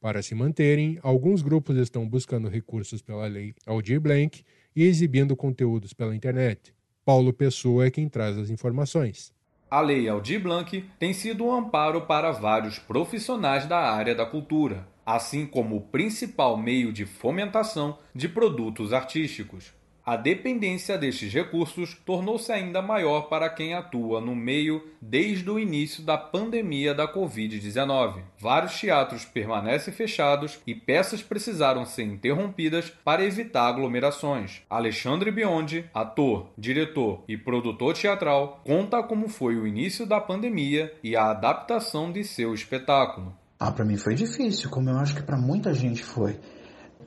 Para 0.00 0.22
se 0.22 0.34
manterem, 0.34 0.98
alguns 1.02 1.42
grupos 1.42 1.76
estão 1.76 2.08
buscando 2.08 2.48
recursos 2.48 3.02
pela 3.02 3.26
lei 3.26 3.54
Aldir 3.66 4.00
Blanc 4.00 4.42
e 4.74 4.84
exibindo 4.84 5.36
conteúdos 5.36 5.92
pela 5.92 6.16
internet. 6.16 6.74
Paulo 7.04 7.34
Pessoa 7.34 7.84
é 7.84 7.90
quem 7.90 8.08
traz 8.08 8.38
as 8.38 8.48
informações. 8.48 9.30
A 9.70 9.82
Lei 9.82 10.08
Aldir 10.08 10.42
Blanc 10.42 10.84
tem 10.98 11.12
sido 11.12 11.44
um 11.44 11.52
amparo 11.52 12.06
para 12.06 12.32
vários 12.32 12.78
profissionais 12.78 13.66
da 13.66 13.78
área 13.78 14.14
da 14.14 14.24
cultura, 14.24 14.88
assim 15.04 15.46
como 15.46 15.76
o 15.76 15.80
principal 15.82 16.56
meio 16.56 16.92
de 16.94 17.04
fomentação 17.04 17.98
de 18.14 18.26
produtos 18.26 18.94
artísticos. 18.94 19.79
A 20.04 20.16
dependência 20.16 20.96
destes 20.96 21.32
recursos 21.32 21.94
tornou-se 22.06 22.50
ainda 22.50 22.80
maior 22.80 23.28
para 23.28 23.50
quem 23.50 23.74
atua 23.74 24.20
no 24.20 24.34
meio 24.34 24.82
desde 25.00 25.48
o 25.50 25.58
início 25.58 26.02
da 26.02 26.16
pandemia 26.16 26.94
da 26.94 27.06
Covid-19. 27.06 28.22
Vários 28.38 28.78
teatros 28.78 29.24
permanecem 29.24 29.92
fechados 29.92 30.58
e 30.66 30.74
peças 30.74 31.22
precisaram 31.22 31.84
ser 31.84 32.04
interrompidas 32.04 32.90
para 33.04 33.24
evitar 33.24 33.66
aglomerações. 33.68 34.62
Alexandre 34.70 35.30
Biondi, 35.30 35.84
ator, 35.92 36.48
diretor 36.56 37.22
e 37.28 37.36
produtor 37.36 37.94
teatral, 37.94 38.62
conta 38.64 39.02
como 39.02 39.28
foi 39.28 39.56
o 39.56 39.66
início 39.66 40.06
da 40.06 40.20
pandemia 40.20 40.92
e 41.04 41.14
a 41.14 41.30
adaptação 41.30 42.10
de 42.10 42.24
seu 42.24 42.54
espetáculo. 42.54 43.34
Ah, 43.58 43.70
para 43.70 43.84
mim 43.84 43.98
foi 43.98 44.14
difícil, 44.14 44.70
como 44.70 44.88
eu 44.88 44.96
acho 44.96 45.14
que 45.14 45.22
para 45.22 45.36
muita 45.36 45.74
gente 45.74 46.02
foi 46.02 46.38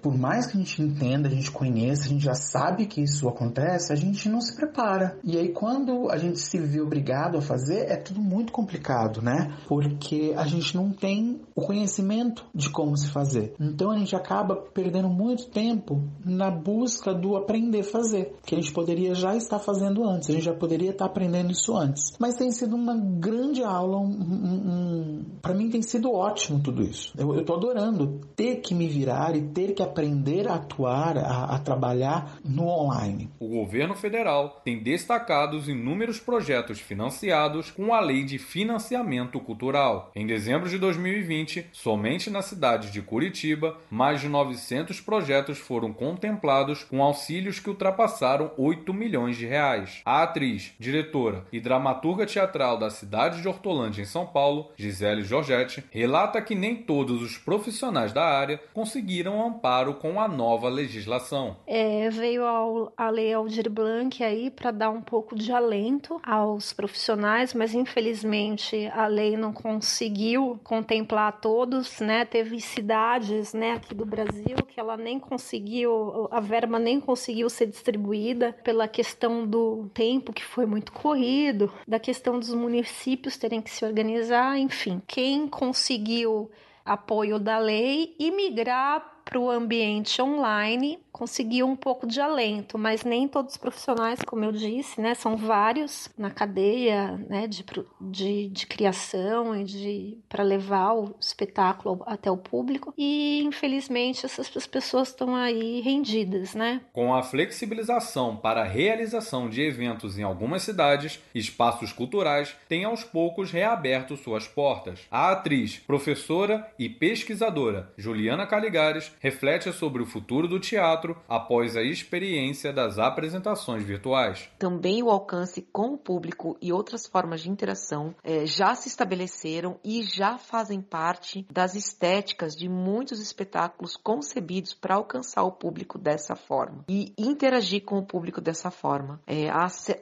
por 0.03 0.17
mais 0.17 0.45
que 0.45 0.57
a 0.57 0.59
gente 0.59 0.81
entenda, 0.81 1.29
a 1.29 1.31
gente 1.31 1.49
conheça, 1.49 2.03
a 2.03 2.09
gente 2.09 2.25
já 2.25 2.35
sabe 2.35 2.85
que 2.85 3.01
isso 3.01 3.29
acontece, 3.29 3.93
a 3.93 3.95
gente 3.95 4.27
não 4.27 4.41
se 4.41 4.53
prepara. 4.53 5.17
E 5.23 5.37
aí 5.37 5.53
quando 5.53 6.11
a 6.11 6.17
gente 6.17 6.39
se 6.39 6.59
vê 6.59 6.81
obrigado 6.81 7.37
a 7.37 7.41
fazer, 7.41 7.89
é 7.89 7.95
tudo 7.95 8.19
muito 8.19 8.51
complicado, 8.51 9.21
né? 9.21 9.55
Porque 9.65 10.33
a 10.35 10.45
gente 10.45 10.75
não 10.75 10.91
tem 10.91 11.39
o 11.55 11.61
conhecimento 11.61 12.45
de 12.53 12.69
como 12.69 12.97
se 12.97 13.07
fazer. 13.07 13.53
Então 13.57 13.91
a 13.91 13.97
gente 13.97 14.13
acaba 14.13 14.57
perdendo 14.57 15.07
muito 15.07 15.45
tempo 15.49 16.03
na 16.25 16.51
busca 16.51 17.13
do 17.13 17.37
aprender 17.37 17.79
a 17.79 17.83
fazer, 17.85 18.35
que 18.45 18.55
a 18.55 18.57
gente 18.57 18.73
poderia 18.73 19.15
já 19.15 19.37
estar 19.37 19.59
fazendo 19.59 20.03
antes, 20.03 20.29
a 20.29 20.33
gente 20.33 20.43
já 20.43 20.53
poderia 20.53 20.91
estar 20.91 21.05
aprendendo 21.05 21.51
isso 21.51 21.77
antes. 21.77 22.11
Mas 22.19 22.35
tem 22.35 22.51
sido 22.51 22.75
uma 22.75 22.97
grande 22.97 23.63
aula, 23.63 23.99
um, 23.99 24.09
um. 24.09 25.25
Para 25.43 25.53
mim 25.53 25.69
tem 25.69 25.81
sido 25.81 26.13
ótimo 26.13 26.61
tudo 26.63 26.81
isso. 26.81 27.13
Eu, 27.17 27.43
tô 27.43 27.55
adorando 27.55 28.21
ter 28.33 28.61
que 28.61 28.73
me 28.73 28.87
virar 28.87 29.35
e 29.35 29.41
ter 29.41 29.73
que 29.73 29.83
aprender 29.83 30.47
a 30.47 30.55
atuar, 30.55 31.17
a, 31.17 31.55
a 31.55 31.59
trabalhar 31.59 32.39
no 32.45 32.65
online. 32.65 33.29
O 33.41 33.49
governo 33.49 33.93
federal 33.93 34.61
tem 34.63 34.81
destacado 34.81 35.57
os 35.57 35.67
inúmeros 35.67 36.17
projetos 36.17 36.79
financiados 36.79 37.69
com 37.69 37.93
a 37.93 37.99
Lei 37.99 38.23
de 38.23 38.37
Financiamento 38.37 39.37
Cultural. 39.41 40.13
Em 40.15 40.25
dezembro 40.25 40.69
de 40.69 40.77
2020, 40.77 41.67
somente 41.73 42.29
na 42.29 42.41
cidade 42.41 42.89
de 42.89 43.01
Curitiba, 43.01 43.75
mais 43.91 44.21
de 44.21 44.29
900 44.29 45.01
projetos 45.01 45.57
foram 45.57 45.91
contemplados 45.91 46.85
com 46.85 47.03
auxílios 47.03 47.59
que 47.59 47.69
ultrapassaram 47.69 48.49
8 48.57 48.93
milhões 48.93 49.35
de 49.35 49.45
reais. 49.45 50.01
A 50.05 50.23
atriz, 50.23 50.71
diretora 50.79 51.43
e 51.51 51.59
dramaturga 51.59 52.25
teatral 52.25 52.79
da 52.79 52.89
cidade 52.89 53.41
de 53.41 53.47
Hortolândia, 53.49 54.01
em 54.01 54.05
São 54.05 54.25
Paulo, 54.25 54.71
Gisele 54.77 55.32
Giorgetti, 55.33 55.83
relata 55.89 56.41
que 56.41 56.53
nem 56.53 56.75
todos 56.75 57.21
os 57.21 57.37
profissionais 57.37 58.13
da 58.13 58.23
área 58.23 58.61
conseguiram 58.73 59.45
amparo 59.45 59.95
com 59.95 60.19
a 60.19 60.27
nova 60.27 60.69
legislação. 60.69 61.57
É, 61.65 62.09
veio 62.09 62.45
ao, 62.45 62.93
a 62.95 63.09
lei 63.09 63.33
Aldir 63.33 63.69
Blanc 63.69 64.23
aí 64.23 64.51
para 64.51 64.69
dar 64.69 64.91
um 64.91 65.01
pouco 65.01 65.35
de 65.35 65.51
alento 65.51 66.19
aos 66.23 66.71
profissionais, 66.71 67.53
mas 67.53 67.73
infelizmente 67.73 68.87
a 68.93 69.07
lei 69.07 69.35
não 69.35 69.51
conseguiu 69.51 70.59
contemplar 70.63 71.39
todos, 71.41 71.99
né? 71.99 72.25
Teve 72.25 72.59
cidades, 72.59 73.53
né, 73.53 73.73
aqui 73.73 73.95
do 73.95 74.05
Brasil 74.05 74.57
que 74.67 74.79
ela 74.79 74.97
nem 74.97 75.19
conseguiu, 75.19 76.27
a 76.31 76.39
verba 76.39 76.77
nem 76.77 76.99
conseguiu 76.99 77.49
ser 77.49 77.67
distribuída 77.67 78.55
pela 78.63 78.87
questão 78.87 79.47
do 79.47 79.89
tempo 79.93 80.33
que 80.33 80.43
foi 80.43 80.65
muito 80.65 80.91
corrido, 80.91 81.71
da 81.87 81.99
questão 81.99 82.39
dos 82.39 82.53
municípios 82.53 83.37
terem 83.37 83.61
que 83.61 83.69
se 83.69 83.85
organizar, 83.85 84.57
enfim. 84.57 85.01
Quem 85.23 85.47
conseguiu 85.47 86.51
apoio 86.83 87.39
da 87.39 87.57
lei 87.57 88.13
e 88.19 88.29
migrar 88.29 89.12
para 89.33 89.39
o 89.39 89.49
ambiente 89.49 90.21
online 90.21 90.99
conseguiu 91.11 91.67
um 91.67 91.75
pouco 91.75 92.05
de 92.05 92.19
alento, 92.19 92.77
mas 92.77 93.03
nem 93.03 93.27
todos 93.27 93.53
os 93.53 93.57
profissionais, 93.57 94.19
como 94.25 94.43
eu 94.43 94.51
disse, 94.51 94.99
né, 94.99 95.13
são 95.13 95.37
vários 95.37 96.09
na 96.17 96.31
cadeia 96.31 97.17
né, 97.29 97.47
de, 97.47 97.63
de, 98.01 98.49
de 98.49 98.67
criação 98.67 99.55
e 99.55 99.63
de 99.63 100.17
para 100.27 100.43
levar 100.43 100.93
o 100.93 101.15
espetáculo 101.19 102.03
até 102.05 102.31
o 102.31 102.37
público 102.37 102.93
e 102.97 103.43
infelizmente 103.43 104.25
essas 104.25 104.67
pessoas 104.67 105.09
estão 105.09 105.35
aí 105.35 105.81
rendidas, 105.81 106.55
né? 106.55 106.81
Com 106.91 107.13
a 107.13 107.21
flexibilização 107.21 108.35
para 108.35 108.61
a 108.61 108.67
realização 108.67 109.49
de 109.49 109.61
eventos 109.61 110.17
em 110.17 110.23
algumas 110.23 110.63
cidades, 110.63 111.19
espaços 111.33 111.93
culturais 111.93 112.55
têm 112.67 112.85
aos 112.85 113.03
poucos 113.03 113.51
reaberto 113.51 114.17
suas 114.17 114.47
portas. 114.47 115.01
A 115.11 115.31
atriz, 115.31 115.77
professora 115.77 116.67
e 116.77 116.89
pesquisadora 116.89 117.93
Juliana 117.97 118.47
Caligares 118.47 119.11
reflete 119.23 119.71
sobre 119.71 120.03
o 120.03 120.05
futuro 120.05 120.49
do 120.49 120.59
teatro 120.59 121.15
após 121.29 121.77
a 121.77 121.81
experiência 121.81 122.73
das 122.73 122.99
apresentações 122.99 123.81
virtuais. 123.85 124.49
Também 124.59 125.01
o 125.01 125.09
alcance 125.09 125.61
com 125.71 125.93
o 125.93 125.97
público 125.97 126.57
e 126.61 126.73
outras 126.73 127.07
formas 127.07 127.39
de 127.41 127.49
interação 127.49 128.13
é, 128.21 128.45
já 128.45 128.75
se 128.75 128.89
estabeleceram 128.89 129.79
e 129.81 130.03
já 130.03 130.37
fazem 130.37 130.81
parte 130.81 131.47
das 131.49 131.73
estéticas 131.73 132.53
de 132.53 132.67
muitos 132.67 133.21
espetáculos 133.21 133.95
concebidos 133.95 134.73
para 134.73 134.95
alcançar 134.95 135.43
o 135.43 135.53
público 135.53 135.97
dessa 135.97 136.35
forma 136.35 136.83
e 136.89 137.13
interagir 137.17 137.85
com 137.85 137.97
o 137.99 138.05
público 138.05 138.41
dessa 138.41 138.69
forma. 138.69 139.21
É, 139.25 139.47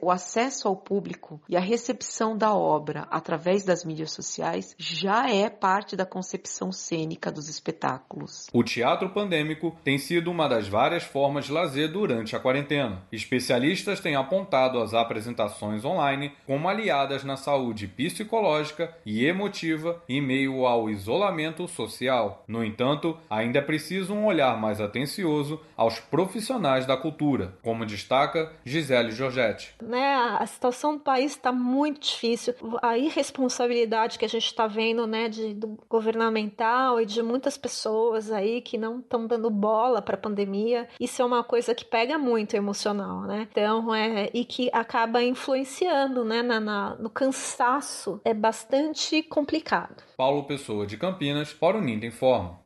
o 0.00 0.10
acesso 0.10 0.66
ao 0.66 0.74
público 0.74 1.40
e 1.48 1.56
a 1.56 1.60
recepção 1.60 2.36
da 2.36 2.52
obra 2.52 3.06
através 3.08 3.64
das 3.64 3.84
mídias 3.84 4.10
sociais 4.10 4.74
já 4.76 5.30
é 5.30 5.48
parte 5.48 5.94
da 5.94 6.04
concepção 6.04 6.72
cênica 6.72 7.30
dos 7.30 7.48
espetáculos. 7.48 8.48
O 8.52 8.64
teatro 8.64 9.11
pandêmico 9.12 9.76
tem 9.84 9.98
sido 9.98 10.30
uma 10.30 10.48
das 10.48 10.66
várias 10.66 11.04
formas 11.04 11.44
de 11.44 11.52
lazer 11.52 11.90
durante 11.90 12.34
a 12.34 12.40
quarentena. 12.40 13.02
Especialistas 13.12 14.00
têm 14.00 14.16
apontado 14.16 14.80
as 14.80 14.94
apresentações 14.94 15.84
online 15.84 16.32
como 16.46 16.68
aliadas 16.68 17.22
na 17.22 17.36
saúde 17.36 17.86
psicológica 17.86 18.96
e 19.04 19.24
emotiva 19.24 20.02
em 20.08 20.20
meio 20.20 20.66
ao 20.66 20.88
isolamento 20.88 21.68
social. 21.68 22.44
No 22.48 22.64
entanto, 22.64 23.16
ainda 23.28 23.58
é 23.58 23.62
preciso 23.62 24.14
um 24.14 24.26
olhar 24.26 24.58
mais 24.58 24.80
atencioso 24.80 25.60
aos 25.76 26.00
profissionais 26.00 26.86
da 26.86 26.96
cultura, 26.96 27.54
como 27.62 27.84
destaca 27.84 28.52
Gisele 28.64 29.10
Giorgetti. 29.10 29.74
Né, 29.82 30.14
a 30.38 30.46
situação 30.46 30.94
do 30.94 31.00
país 31.00 31.32
está 31.32 31.52
muito 31.52 32.00
difícil. 32.00 32.54
A 32.80 32.96
irresponsabilidade 32.96 34.18
que 34.18 34.24
a 34.24 34.28
gente 34.28 34.46
está 34.46 34.66
vendo 34.66 35.06
né, 35.06 35.28
de, 35.28 35.54
do 35.54 35.78
governamental 35.88 37.00
e 37.00 37.06
de 37.06 37.22
muitas 37.22 37.58
pessoas 37.58 38.30
aí 38.30 38.60
que 38.60 38.78
não 38.78 39.01
estão 39.02 39.26
dando 39.26 39.50
bola 39.50 40.00
para 40.00 40.14
a 40.14 40.18
pandemia, 40.18 40.88
isso 40.98 41.20
é 41.20 41.24
uma 41.24 41.44
coisa 41.44 41.74
que 41.74 41.84
pega 41.84 42.18
muito 42.18 42.54
emocional, 42.54 43.22
né? 43.22 43.46
Então, 43.50 43.94
é, 43.94 44.30
e 44.32 44.44
que 44.44 44.70
acaba 44.72 45.22
influenciando, 45.22 46.24
né, 46.24 46.42
na, 46.42 46.58
na, 46.58 46.96
no 46.96 47.10
cansaço, 47.10 48.20
é 48.24 48.32
bastante 48.32 49.22
complicado. 49.22 50.02
Paulo 50.16 50.44
Pessoa 50.44 50.86
de 50.86 50.96
Campinas, 50.96 51.52
para 51.52 51.76
o 51.76 51.80
Ninda 51.80 52.06
Informa. 52.06 52.60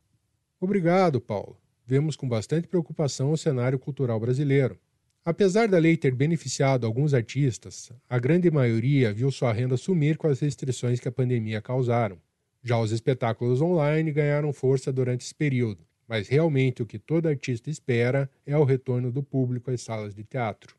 Obrigado, 0.59 1.19
Paulo. 1.19 1.57
Vemos 1.85 2.15
com 2.15 2.27
bastante 2.27 2.67
preocupação 2.67 3.31
o 3.31 3.37
cenário 3.37 3.79
cultural 3.79 4.19
brasileiro. 4.19 4.77
Apesar 5.23 5.67
da 5.67 5.77
lei 5.77 5.97
ter 5.97 6.15
beneficiado 6.15 6.85
alguns 6.85 7.13
artistas, 7.13 7.91
a 8.09 8.17
grande 8.17 8.49
maioria 8.49 9.13
viu 9.13 9.29
sua 9.29 9.51
renda 9.51 9.75
sumir 9.75 10.17
com 10.17 10.27
as 10.27 10.39
restrições 10.39 11.01
que 11.01 11.07
a 11.07 11.11
pandemia 11.11 11.61
causaram. 11.61 12.17
Já 12.63 12.79
os 12.79 12.91
espetáculos 12.91 13.61
online 13.61 14.11
ganharam 14.11 14.51
força 14.51 14.91
durante 14.91 15.25
esse 15.25 15.35
período, 15.35 15.85
mas 16.07 16.29
realmente 16.29 16.81
o 16.81 16.85
que 16.85 16.97
todo 16.97 17.27
artista 17.27 17.69
espera 17.69 18.29
é 18.45 18.57
o 18.57 18.63
retorno 18.63 19.11
do 19.11 19.21
público 19.21 19.69
às 19.69 19.81
salas 19.81 20.15
de 20.15 20.23
teatro. 20.23 20.75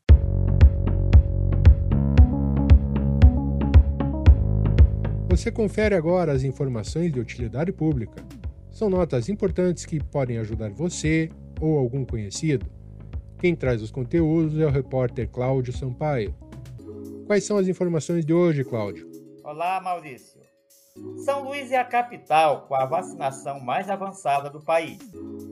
Você 5.29 5.53
confere 5.53 5.95
agora 5.95 6.33
as 6.33 6.43
informações 6.43 7.13
de 7.13 7.21
utilidade 7.21 7.71
pública. 7.71 8.25
São 8.71 8.89
notas 8.89 9.29
importantes 9.29 9.85
que 9.85 10.03
podem 10.03 10.39
ajudar 10.39 10.71
você 10.71 11.31
ou 11.61 11.79
algum 11.79 12.05
conhecido. 12.05 12.67
Quem 13.39 13.55
traz 13.55 13.83
os 13.83 13.91
conteúdos 13.91 14.59
é 14.59 14.67
o 14.67 14.71
repórter 14.71 15.29
Cláudio 15.29 15.73
Sampaio. 15.73 16.35
Quais 17.27 17.45
são 17.45 17.59
as 17.59 17.69
informações 17.69 18.25
de 18.25 18.33
hoje, 18.33 18.65
Cláudio? 18.65 19.09
Olá, 19.45 19.81
Maurício. 19.81 20.38
São 21.25 21.45
Luís 21.45 21.73
é 21.73 21.77
a 21.77 21.85
capital 21.85 22.63
com 22.63 22.75
a 22.75 22.87
vacinação 22.87 23.61
mais 23.61 23.91
avançada 23.91 24.49
do 24.49 24.61
país. 24.61 24.99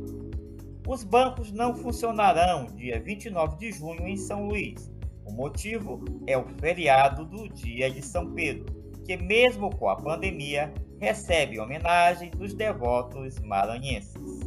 Os 0.87 1.03
bancos 1.03 1.51
não 1.51 1.75
funcionarão 1.75 2.65
dia 2.65 2.99
29 2.99 3.57
de 3.57 3.71
junho 3.71 4.07
em 4.07 4.17
São 4.17 4.47
Luís. 4.47 4.91
O 5.25 5.31
motivo 5.31 6.03
é 6.25 6.37
o 6.37 6.45
feriado 6.59 7.25
do 7.25 7.47
Dia 7.47 7.89
de 7.89 8.01
São 8.01 8.33
Pedro, 8.33 8.65
que, 9.05 9.15
mesmo 9.15 9.69
com 9.75 9.89
a 9.89 9.95
pandemia, 9.95 10.73
recebe 10.99 11.59
homenagem 11.59 12.31
dos 12.31 12.53
devotos 12.53 13.39
maranhenses. 13.39 14.39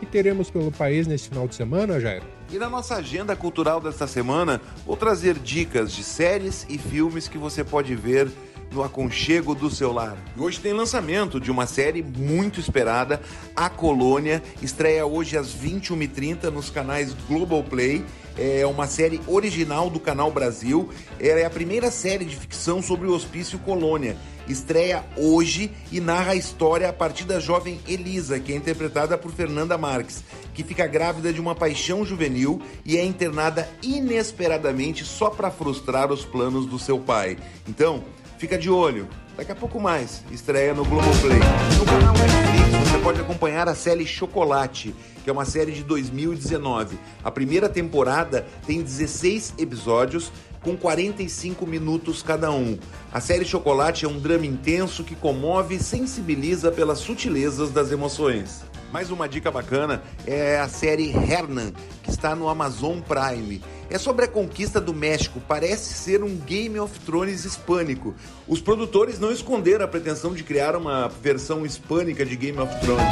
que 0.00 0.06
teremos 0.06 0.50
pelo 0.50 0.70
país 0.70 1.06
nesse 1.06 1.28
final 1.28 1.46
de 1.46 1.54
semana, 1.54 2.00
Jair? 2.00 2.22
E 2.50 2.56
na 2.56 2.70
nossa 2.70 2.94
agenda 2.94 3.36
cultural 3.36 3.80
desta 3.80 4.06
semana, 4.06 4.60
vou 4.86 4.96
trazer 4.96 5.34
dicas 5.34 5.92
de 5.92 6.02
séries 6.02 6.64
e 6.68 6.78
filmes 6.78 7.28
que 7.28 7.36
você 7.36 7.62
pode 7.62 7.94
ver 7.94 8.30
no 8.72 8.82
aconchego 8.82 9.54
do 9.54 9.70
seu 9.70 9.92
lar. 9.92 10.16
E 10.36 10.40
hoje 10.40 10.60
tem 10.60 10.72
lançamento 10.72 11.40
de 11.40 11.50
uma 11.50 11.66
série 11.66 12.02
muito 12.02 12.60
esperada, 12.60 13.20
A 13.54 13.68
Colônia, 13.68 14.42
estreia 14.62 15.06
hoje 15.06 15.36
às 15.36 15.54
21h30 15.54 16.44
nos 16.44 16.70
canais 16.70 17.14
Globoplay. 17.28 18.04
É 18.36 18.64
uma 18.66 18.86
série 18.86 19.20
original 19.26 19.90
do 19.90 19.98
Canal 19.98 20.30
Brasil. 20.30 20.90
Ela 21.18 21.40
é 21.40 21.44
a 21.44 21.50
primeira 21.50 21.90
série 21.90 22.24
de 22.24 22.36
ficção 22.36 22.80
sobre 22.80 23.08
o 23.08 23.12
Hospício 23.12 23.58
Colônia 23.58 24.16
estreia 24.48 25.04
hoje 25.16 25.70
e 25.92 26.00
narra 26.00 26.32
a 26.32 26.36
história 26.36 26.88
a 26.88 26.92
partir 26.92 27.24
da 27.24 27.38
jovem 27.38 27.80
Elisa, 27.86 28.40
que 28.40 28.52
é 28.52 28.56
interpretada 28.56 29.16
por 29.18 29.30
Fernanda 29.32 29.76
Marques, 29.76 30.24
que 30.54 30.64
fica 30.64 30.86
grávida 30.86 31.32
de 31.32 31.40
uma 31.40 31.54
paixão 31.54 32.04
juvenil 32.04 32.60
e 32.84 32.96
é 32.96 33.04
internada 33.04 33.68
inesperadamente 33.82 35.04
só 35.04 35.30
para 35.30 35.50
frustrar 35.50 36.10
os 36.10 36.24
planos 36.24 36.66
do 36.66 36.78
seu 36.78 36.98
pai. 36.98 37.36
Então, 37.68 38.02
fica 38.38 38.56
de 38.56 38.70
olho. 38.70 39.08
Daqui 39.36 39.52
a 39.52 39.54
pouco 39.54 39.78
mais, 39.78 40.22
estreia 40.30 40.72
no 40.72 40.84
Globoplay. 40.84 41.38
No 41.78 41.84
canal 41.84 42.14
Netflix 42.14 42.88
você 42.88 42.98
pode 42.98 43.20
acompanhar 43.20 43.68
a 43.68 43.74
série 43.74 44.06
Chocolate, 44.06 44.94
que 45.22 45.28
é 45.28 45.32
uma 45.32 45.44
série 45.44 45.72
de 45.72 45.84
2019. 45.84 46.98
A 47.22 47.30
primeira 47.30 47.68
temporada 47.68 48.46
tem 48.66 48.82
16 48.82 49.54
episódios 49.58 50.32
com 50.60 50.76
45 50.76 51.66
minutos 51.66 52.22
cada 52.22 52.50
um. 52.50 52.78
A 53.12 53.20
série 53.20 53.44
Chocolate 53.44 54.04
é 54.04 54.08
um 54.08 54.18
drama 54.18 54.46
intenso 54.46 55.04
que 55.04 55.14
comove 55.14 55.76
e 55.76 55.82
sensibiliza 55.82 56.70
pelas 56.70 56.98
sutilezas 56.98 57.70
das 57.70 57.92
emoções. 57.92 58.62
Mais 58.92 59.10
uma 59.10 59.28
dica 59.28 59.50
bacana 59.50 60.02
é 60.26 60.58
a 60.58 60.66
série 60.66 61.10
Hernan, 61.10 61.72
que 62.02 62.10
está 62.10 62.34
no 62.34 62.48
Amazon 62.48 63.00
Prime. 63.00 63.62
É 63.90 63.98
sobre 63.98 64.24
a 64.24 64.28
conquista 64.28 64.80
do 64.80 64.94
México, 64.94 65.42
parece 65.46 65.92
ser 65.92 66.22
um 66.22 66.36
Game 66.36 66.78
of 66.80 66.98
Thrones 67.00 67.44
hispânico. 67.44 68.14
Os 68.46 68.60
produtores 68.60 69.18
não 69.18 69.30
esconderam 69.30 69.84
a 69.84 69.88
pretensão 69.88 70.32
de 70.32 70.42
criar 70.42 70.74
uma 70.74 71.08
versão 71.08 71.66
hispânica 71.66 72.24
de 72.24 72.34
Game 72.34 72.58
of 72.58 72.74
Thrones. 72.80 73.04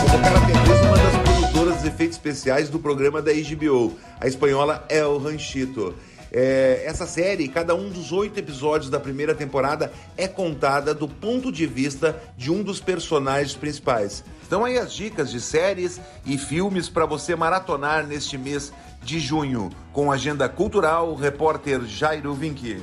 Colocaram 0.00 0.36
até 0.42 0.86
uma 0.86 0.96
das 0.96 1.40
produtoras 1.40 1.82
de 1.82 1.88
efeitos 1.88 2.16
especiais 2.16 2.70
do 2.70 2.78
programa 2.78 3.20
da 3.20 3.32
HBO, 3.32 3.98
a 4.18 4.26
espanhola 4.26 4.84
El 4.88 5.18
Ranchito. 5.18 5.94
É, 6.30 6.82
essa 6.84 7.06
série, 7.06 7.48
cada 7.48 7.74
um 7.74 7.88
dos 7.88 8.12
oito 8.12 8.38
episódios 8.38 8.90
da 8.90 9.00
primeira 9.00 9.34
temporada 9.34 9.92
é 10.16 10.28
contada 10.28 10.94
do 10.94 11.08
ponto 11.08 11.50
de 11.50 11.66
vista 11.66 12.22
de 12.36 12.50
um 12.50 12.62
dos 12.62 12.80
personagens 12.80 13.54
principais. 13.54 14.24
Então 14.48 14.64
aí 14.64 14.78
as 14.78 14.94
dicas 14.94 15.30
de 15.30 15.42
séries 15.42 16.00
e 16.24 16.38
filmes 16.38 16.88
para 16.88 17.04
você 17.04 17.36
maratonar 17.36 18.06
neste 18.06 18.38
mês 18.38 18.72
de 19.02 19.20
junho, 19.20 19.68
com 19.92 20.10
agenda 20.10 20.48
cultural, 20.48 21.10
o 21.10 21.14
repórter 21.14 21.84
Jairo 21.84 22.32
Vinck. 22.32 22.82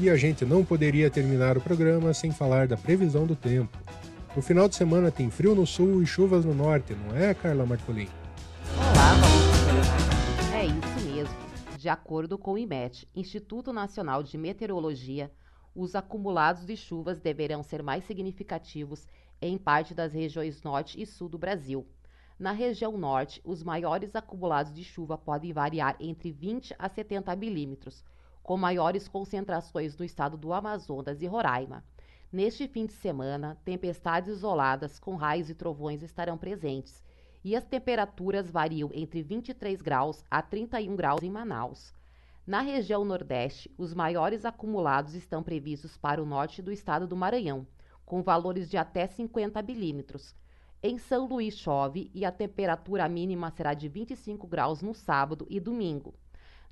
E 0.00 0.10
a 0.10 0.16
gente 0.16 0.44
não 0.44 0.64
poderia 0.64 1.08
terminar 1.08 1.56
o 1.56 1.60
programa 1.60 2.12
sem 2.12 2.32
falar 2.32 2.66
da 2.66 2.76
previsão 2.76 3.26
do 3.26 3.36
tempo. 3.36 3.78
No 4.34 4.42
final 4.42 4.68
de 4.68 4.74
semana 4.74 5.08
tem 5.08 5.30
frio 5.30 5.54
no 5.54 5.68
sul 5.68 6.02
e 6.02 6.06
chuvas 6.06 6.44
no 6.44 6.52
norte, 6.52 6.96
não 6.96 7.16
é, 7.16 7.32
Carla 7.32 7.64
Marcolin? 7.64 8.08
Olá, 8.76 9.14
É 10.52 10.66
isso 10.66 11.06
mesmo. 11.08 11.34
De 11.78 11.88
acordo 11.88 12.36
com 12.36 12.54
o 12.54 12.58
IMET, 12.58 13.08
Instituto 13.14 13.72
Nacional 13.72 14.20
de 14.24 14.36
Meteorologia, 14.36 15.30
os 15.76 15.94
acumulados 15.94 16.66
de 16.66 16.76
chuvas 16.76 17.20
deverão 17.20 17.62
ser 17.62 17.84
mais 17.84 18.02
significativos 18.04 19.06
em 19.40 19.56
parte 19.56 19.94
das 19.94 20.12
regiões 20.12 20.62
norte 20.62 21.00
e 21.00 21.06
sul 21.06 21.28
do 21.28 21.38
Brasil. 21.38 21.86
Na 22.38 22.52
região 22.52 22.96
norte, 22.96 23.40
os 23.44 23.62
maiores 23.62 24.14
acumulados 24.14 24.72
de 24.72 24.84
chuva 24.84 25.18
podem 25.18 25.52
variar 25.52 25.96
entre 25.98 26.30
20 26.30 26.74
a 26.78 26.88
70 26.88 27.34
milímetros, 27.34 28.04
com 28.42 28.56
maiores 28.56 29.08
concentrações 29.08 29.96
no 29.96 30.04
estado 30.04 30.36
do 30.36 30.52
Amazonas 30.52 31.20
e 31.20 31.26
Roraima. 31.26 31.84
Neste 32.30 32.68
fim 32.68 32.86
de 32.86 32.92
semana, 32.92 33.58
tempestades 33.64 34.30
isoladas 34.30 34.98
com 34.98 35.16
raios 35.16 35.50
e 35.50 35.54
trovões 35.54 36.02
estarão 36.02 36.38
presentes, 36.38 37.02
e 37.44 37.56
as 37.56 37.64
temperaturas 37.64 38.50
variam 38.50 38.90
entre 38.92 39.22
23 39.22 39.80
graus 39.80 40.24
a 40.30 40.42
31 40.42 40.94
graus 40.94 41.22
em 41.22 41.30
Manaus. 41.30 41.92
Na 42.46 42.60
região 42.60 43.04
Nordeste, 43.04 43.70
os 43.76 43.92
maiores 43.92 44.44
acumulados 44.44 45.14
estão 45.14 45.42
previstos 45.42 45.96
para 45.96 46.22
o 46.22 46.26
norte 46.26 46.62
do 46.62 46.72
estado 46.72 47.06
do 47.06 47.16
Maranhão, 47.16 47.66
com 48.08 48.22
valores 48.22 48.70
de 48.70 48.78
até 48.78 49.06
50 49.06 49.60
milímetros. 49.60 50.34
Em 50.82 50.96
São 50.96 51.26
Luís 51.26 51.58
chove 51.58 52.10
e 52.14 52.24
a 52.24 52.32
temperatura 52.32 53.06
mínima 53.06 53.50
será 53.50 53.74
de 53.74 53.86
25 53.86 54.46
graus 54.46 54.80
no 54.80 54.94
sábado 54.94 55.46
e 55.50 55.60
domingo. 55.60 56.14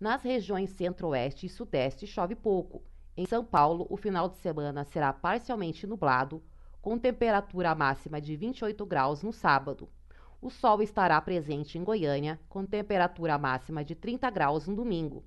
Nas 0.00 0.22
regiões 0.22 0.70
Centro-Oeste 0.70 1.44
e 1.44 1.50
Sudeste 1.50 2.06
chove 2.06 2.34
pouco. 2.34 2.82
Em 3.14 3.26
São 3.26 3.44
Paulo, 3.44 3.86
o 3.90 3.98
final 3.98 4.30
de 4.30 4.36
semana 4.36 4.82
será 4.84 5.12
parcialmente 5.12 5.86
nublado, 5.86 6.42
com 6.80 6.98
temperatura 6.98 7.74
máxima 7.74 8.18
de 8.18 8.34
28 8.34 8.86
graus 8.86 9.22
no 9.22 9.32
sábado. 9.32 9.90
O 10.40 10.48
sol 10.48 10.80
estará 10.80 11.20
presente 11.20 11.76
em 11.76 11.84
Goiânia, 11.84 12.40
com 12.48 12.64
temperatura 12.64 13.36
máxima 13.36 13.84
de 13.84 13.94
30 13.94 14.30
graus 14.30 14.66
no 14.66 14.74
domingo. 14.74 15.22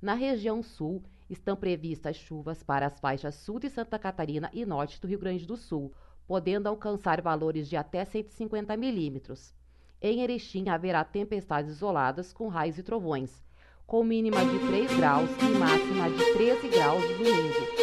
Na 0.00 0.14
região 0.14 0.62
sul, 0.62 1.02
estão 1.30 1.56
previstas 1.56 2.16
chuvas 2.16 2.62
para 2.62 2.86
as 2.86 2.98
faixas 2.98 3.36
sul 3.36 3.60
de 3.60 3.70
Santa 3.70 3.98
Catarina 3.98 4.50
e 4.52 4.66
norte 4.66 5.00
do 5.00 5.06
Rio 5.06 5.18
Grande 5.18 5.46
do 5.46 5.56
Sul, 5.56 5.92
podendo 6.26 6.68
alcançar 6.68 7.22
valores 7.22 7.68
de 7.68 7.76
até 7.76 8.04
150 8.04 8.76
milímetros. 8.76 9.54
Em 10.02 10.22
Erechim 10.22 10.68
haverá 10.68 11.04
tempestades 11.04 11.70
isoladas 11.70 12.32
com 12.32 12.48
raios 12.48 12.78
e 12.78 12.82
trovões, 12.82 13.42
com 13.86 14.02
mínima 14.02 14.44
de 14.44 14.58
3 14.66 14.96
graus 14.96 15.30
e 15.40 15.58
máxima 15.58 16.10
de 16.10 16.32
13 16.34 16.68
graus 16.68 17.02
no 17.02 17.18
domingo. 17.18 17.80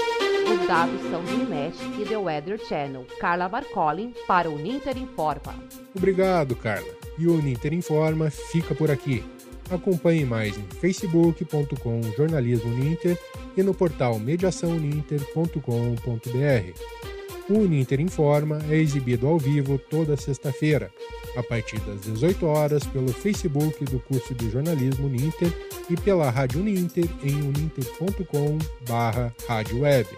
Os 0.49 0.65
dados 0.65 1.01
são 1.11 1.21
do 1.23 1.43
IMET 1.43 1.75
e 2.01 2.05
The 2.05 2.17
Weather 2.17 2.57
Channel. 2.65 3.05
Carla 3.19 3.49
Barcolin 3.49 4.13
para 4.25 4.49
o 4.49 4.57
Ninter 4.57 4.97
Informa. 4.97 5.53
Obrigado, 5.93 6.55
Carla. 6.55 6.87
E 7.17 7.27
o 7.27 7.41
Ninter 7.41 7.73
Informa 7.73 8.29
fica 8.29 8.73
por 8.73 8.89
aqui. 8.89 9.36
Acompanhe 9.69 10.25
mais 10.25 10.57
em 10.57 10.63
facebook.com 10.79 12.01
jornalismo 12.15 12.71
Ninter 12.71 13.19
e 13.55 13.63
no 13.63 13.73
portal 13.73 14.19
mediaçãoninter.com.br. 14.19 16.97
O 17.49 17.65
Ninter 17.65 18.01
Informa 18.01 18.59
é 18.69 18.75
exibido 18.75 19.25
ao 19.25 19.37
vivo 19.37 19.77
toda 19.77 20.17
sexta-feira, 20.17 20.91
a 21.35 21.43
partir 21.43 21.79
das 21.81 22.01
18 22.01 22.45
horas 22.45 22.85
pelo 22.85 23.13
Facebook 23.13 23.85
do 23.85 23.99
curso 23.99 24.35
de 24.35 24.49
jornalismo 24.49 25.07
Uninter 25.07 25.53
e 25.89 25.95
pela 25.95 26.29
Rádio 26.29 26.59
Uninter 26.59 27.05
em 27.23 27.41
uninter.com/radioweb. 27.41 30.09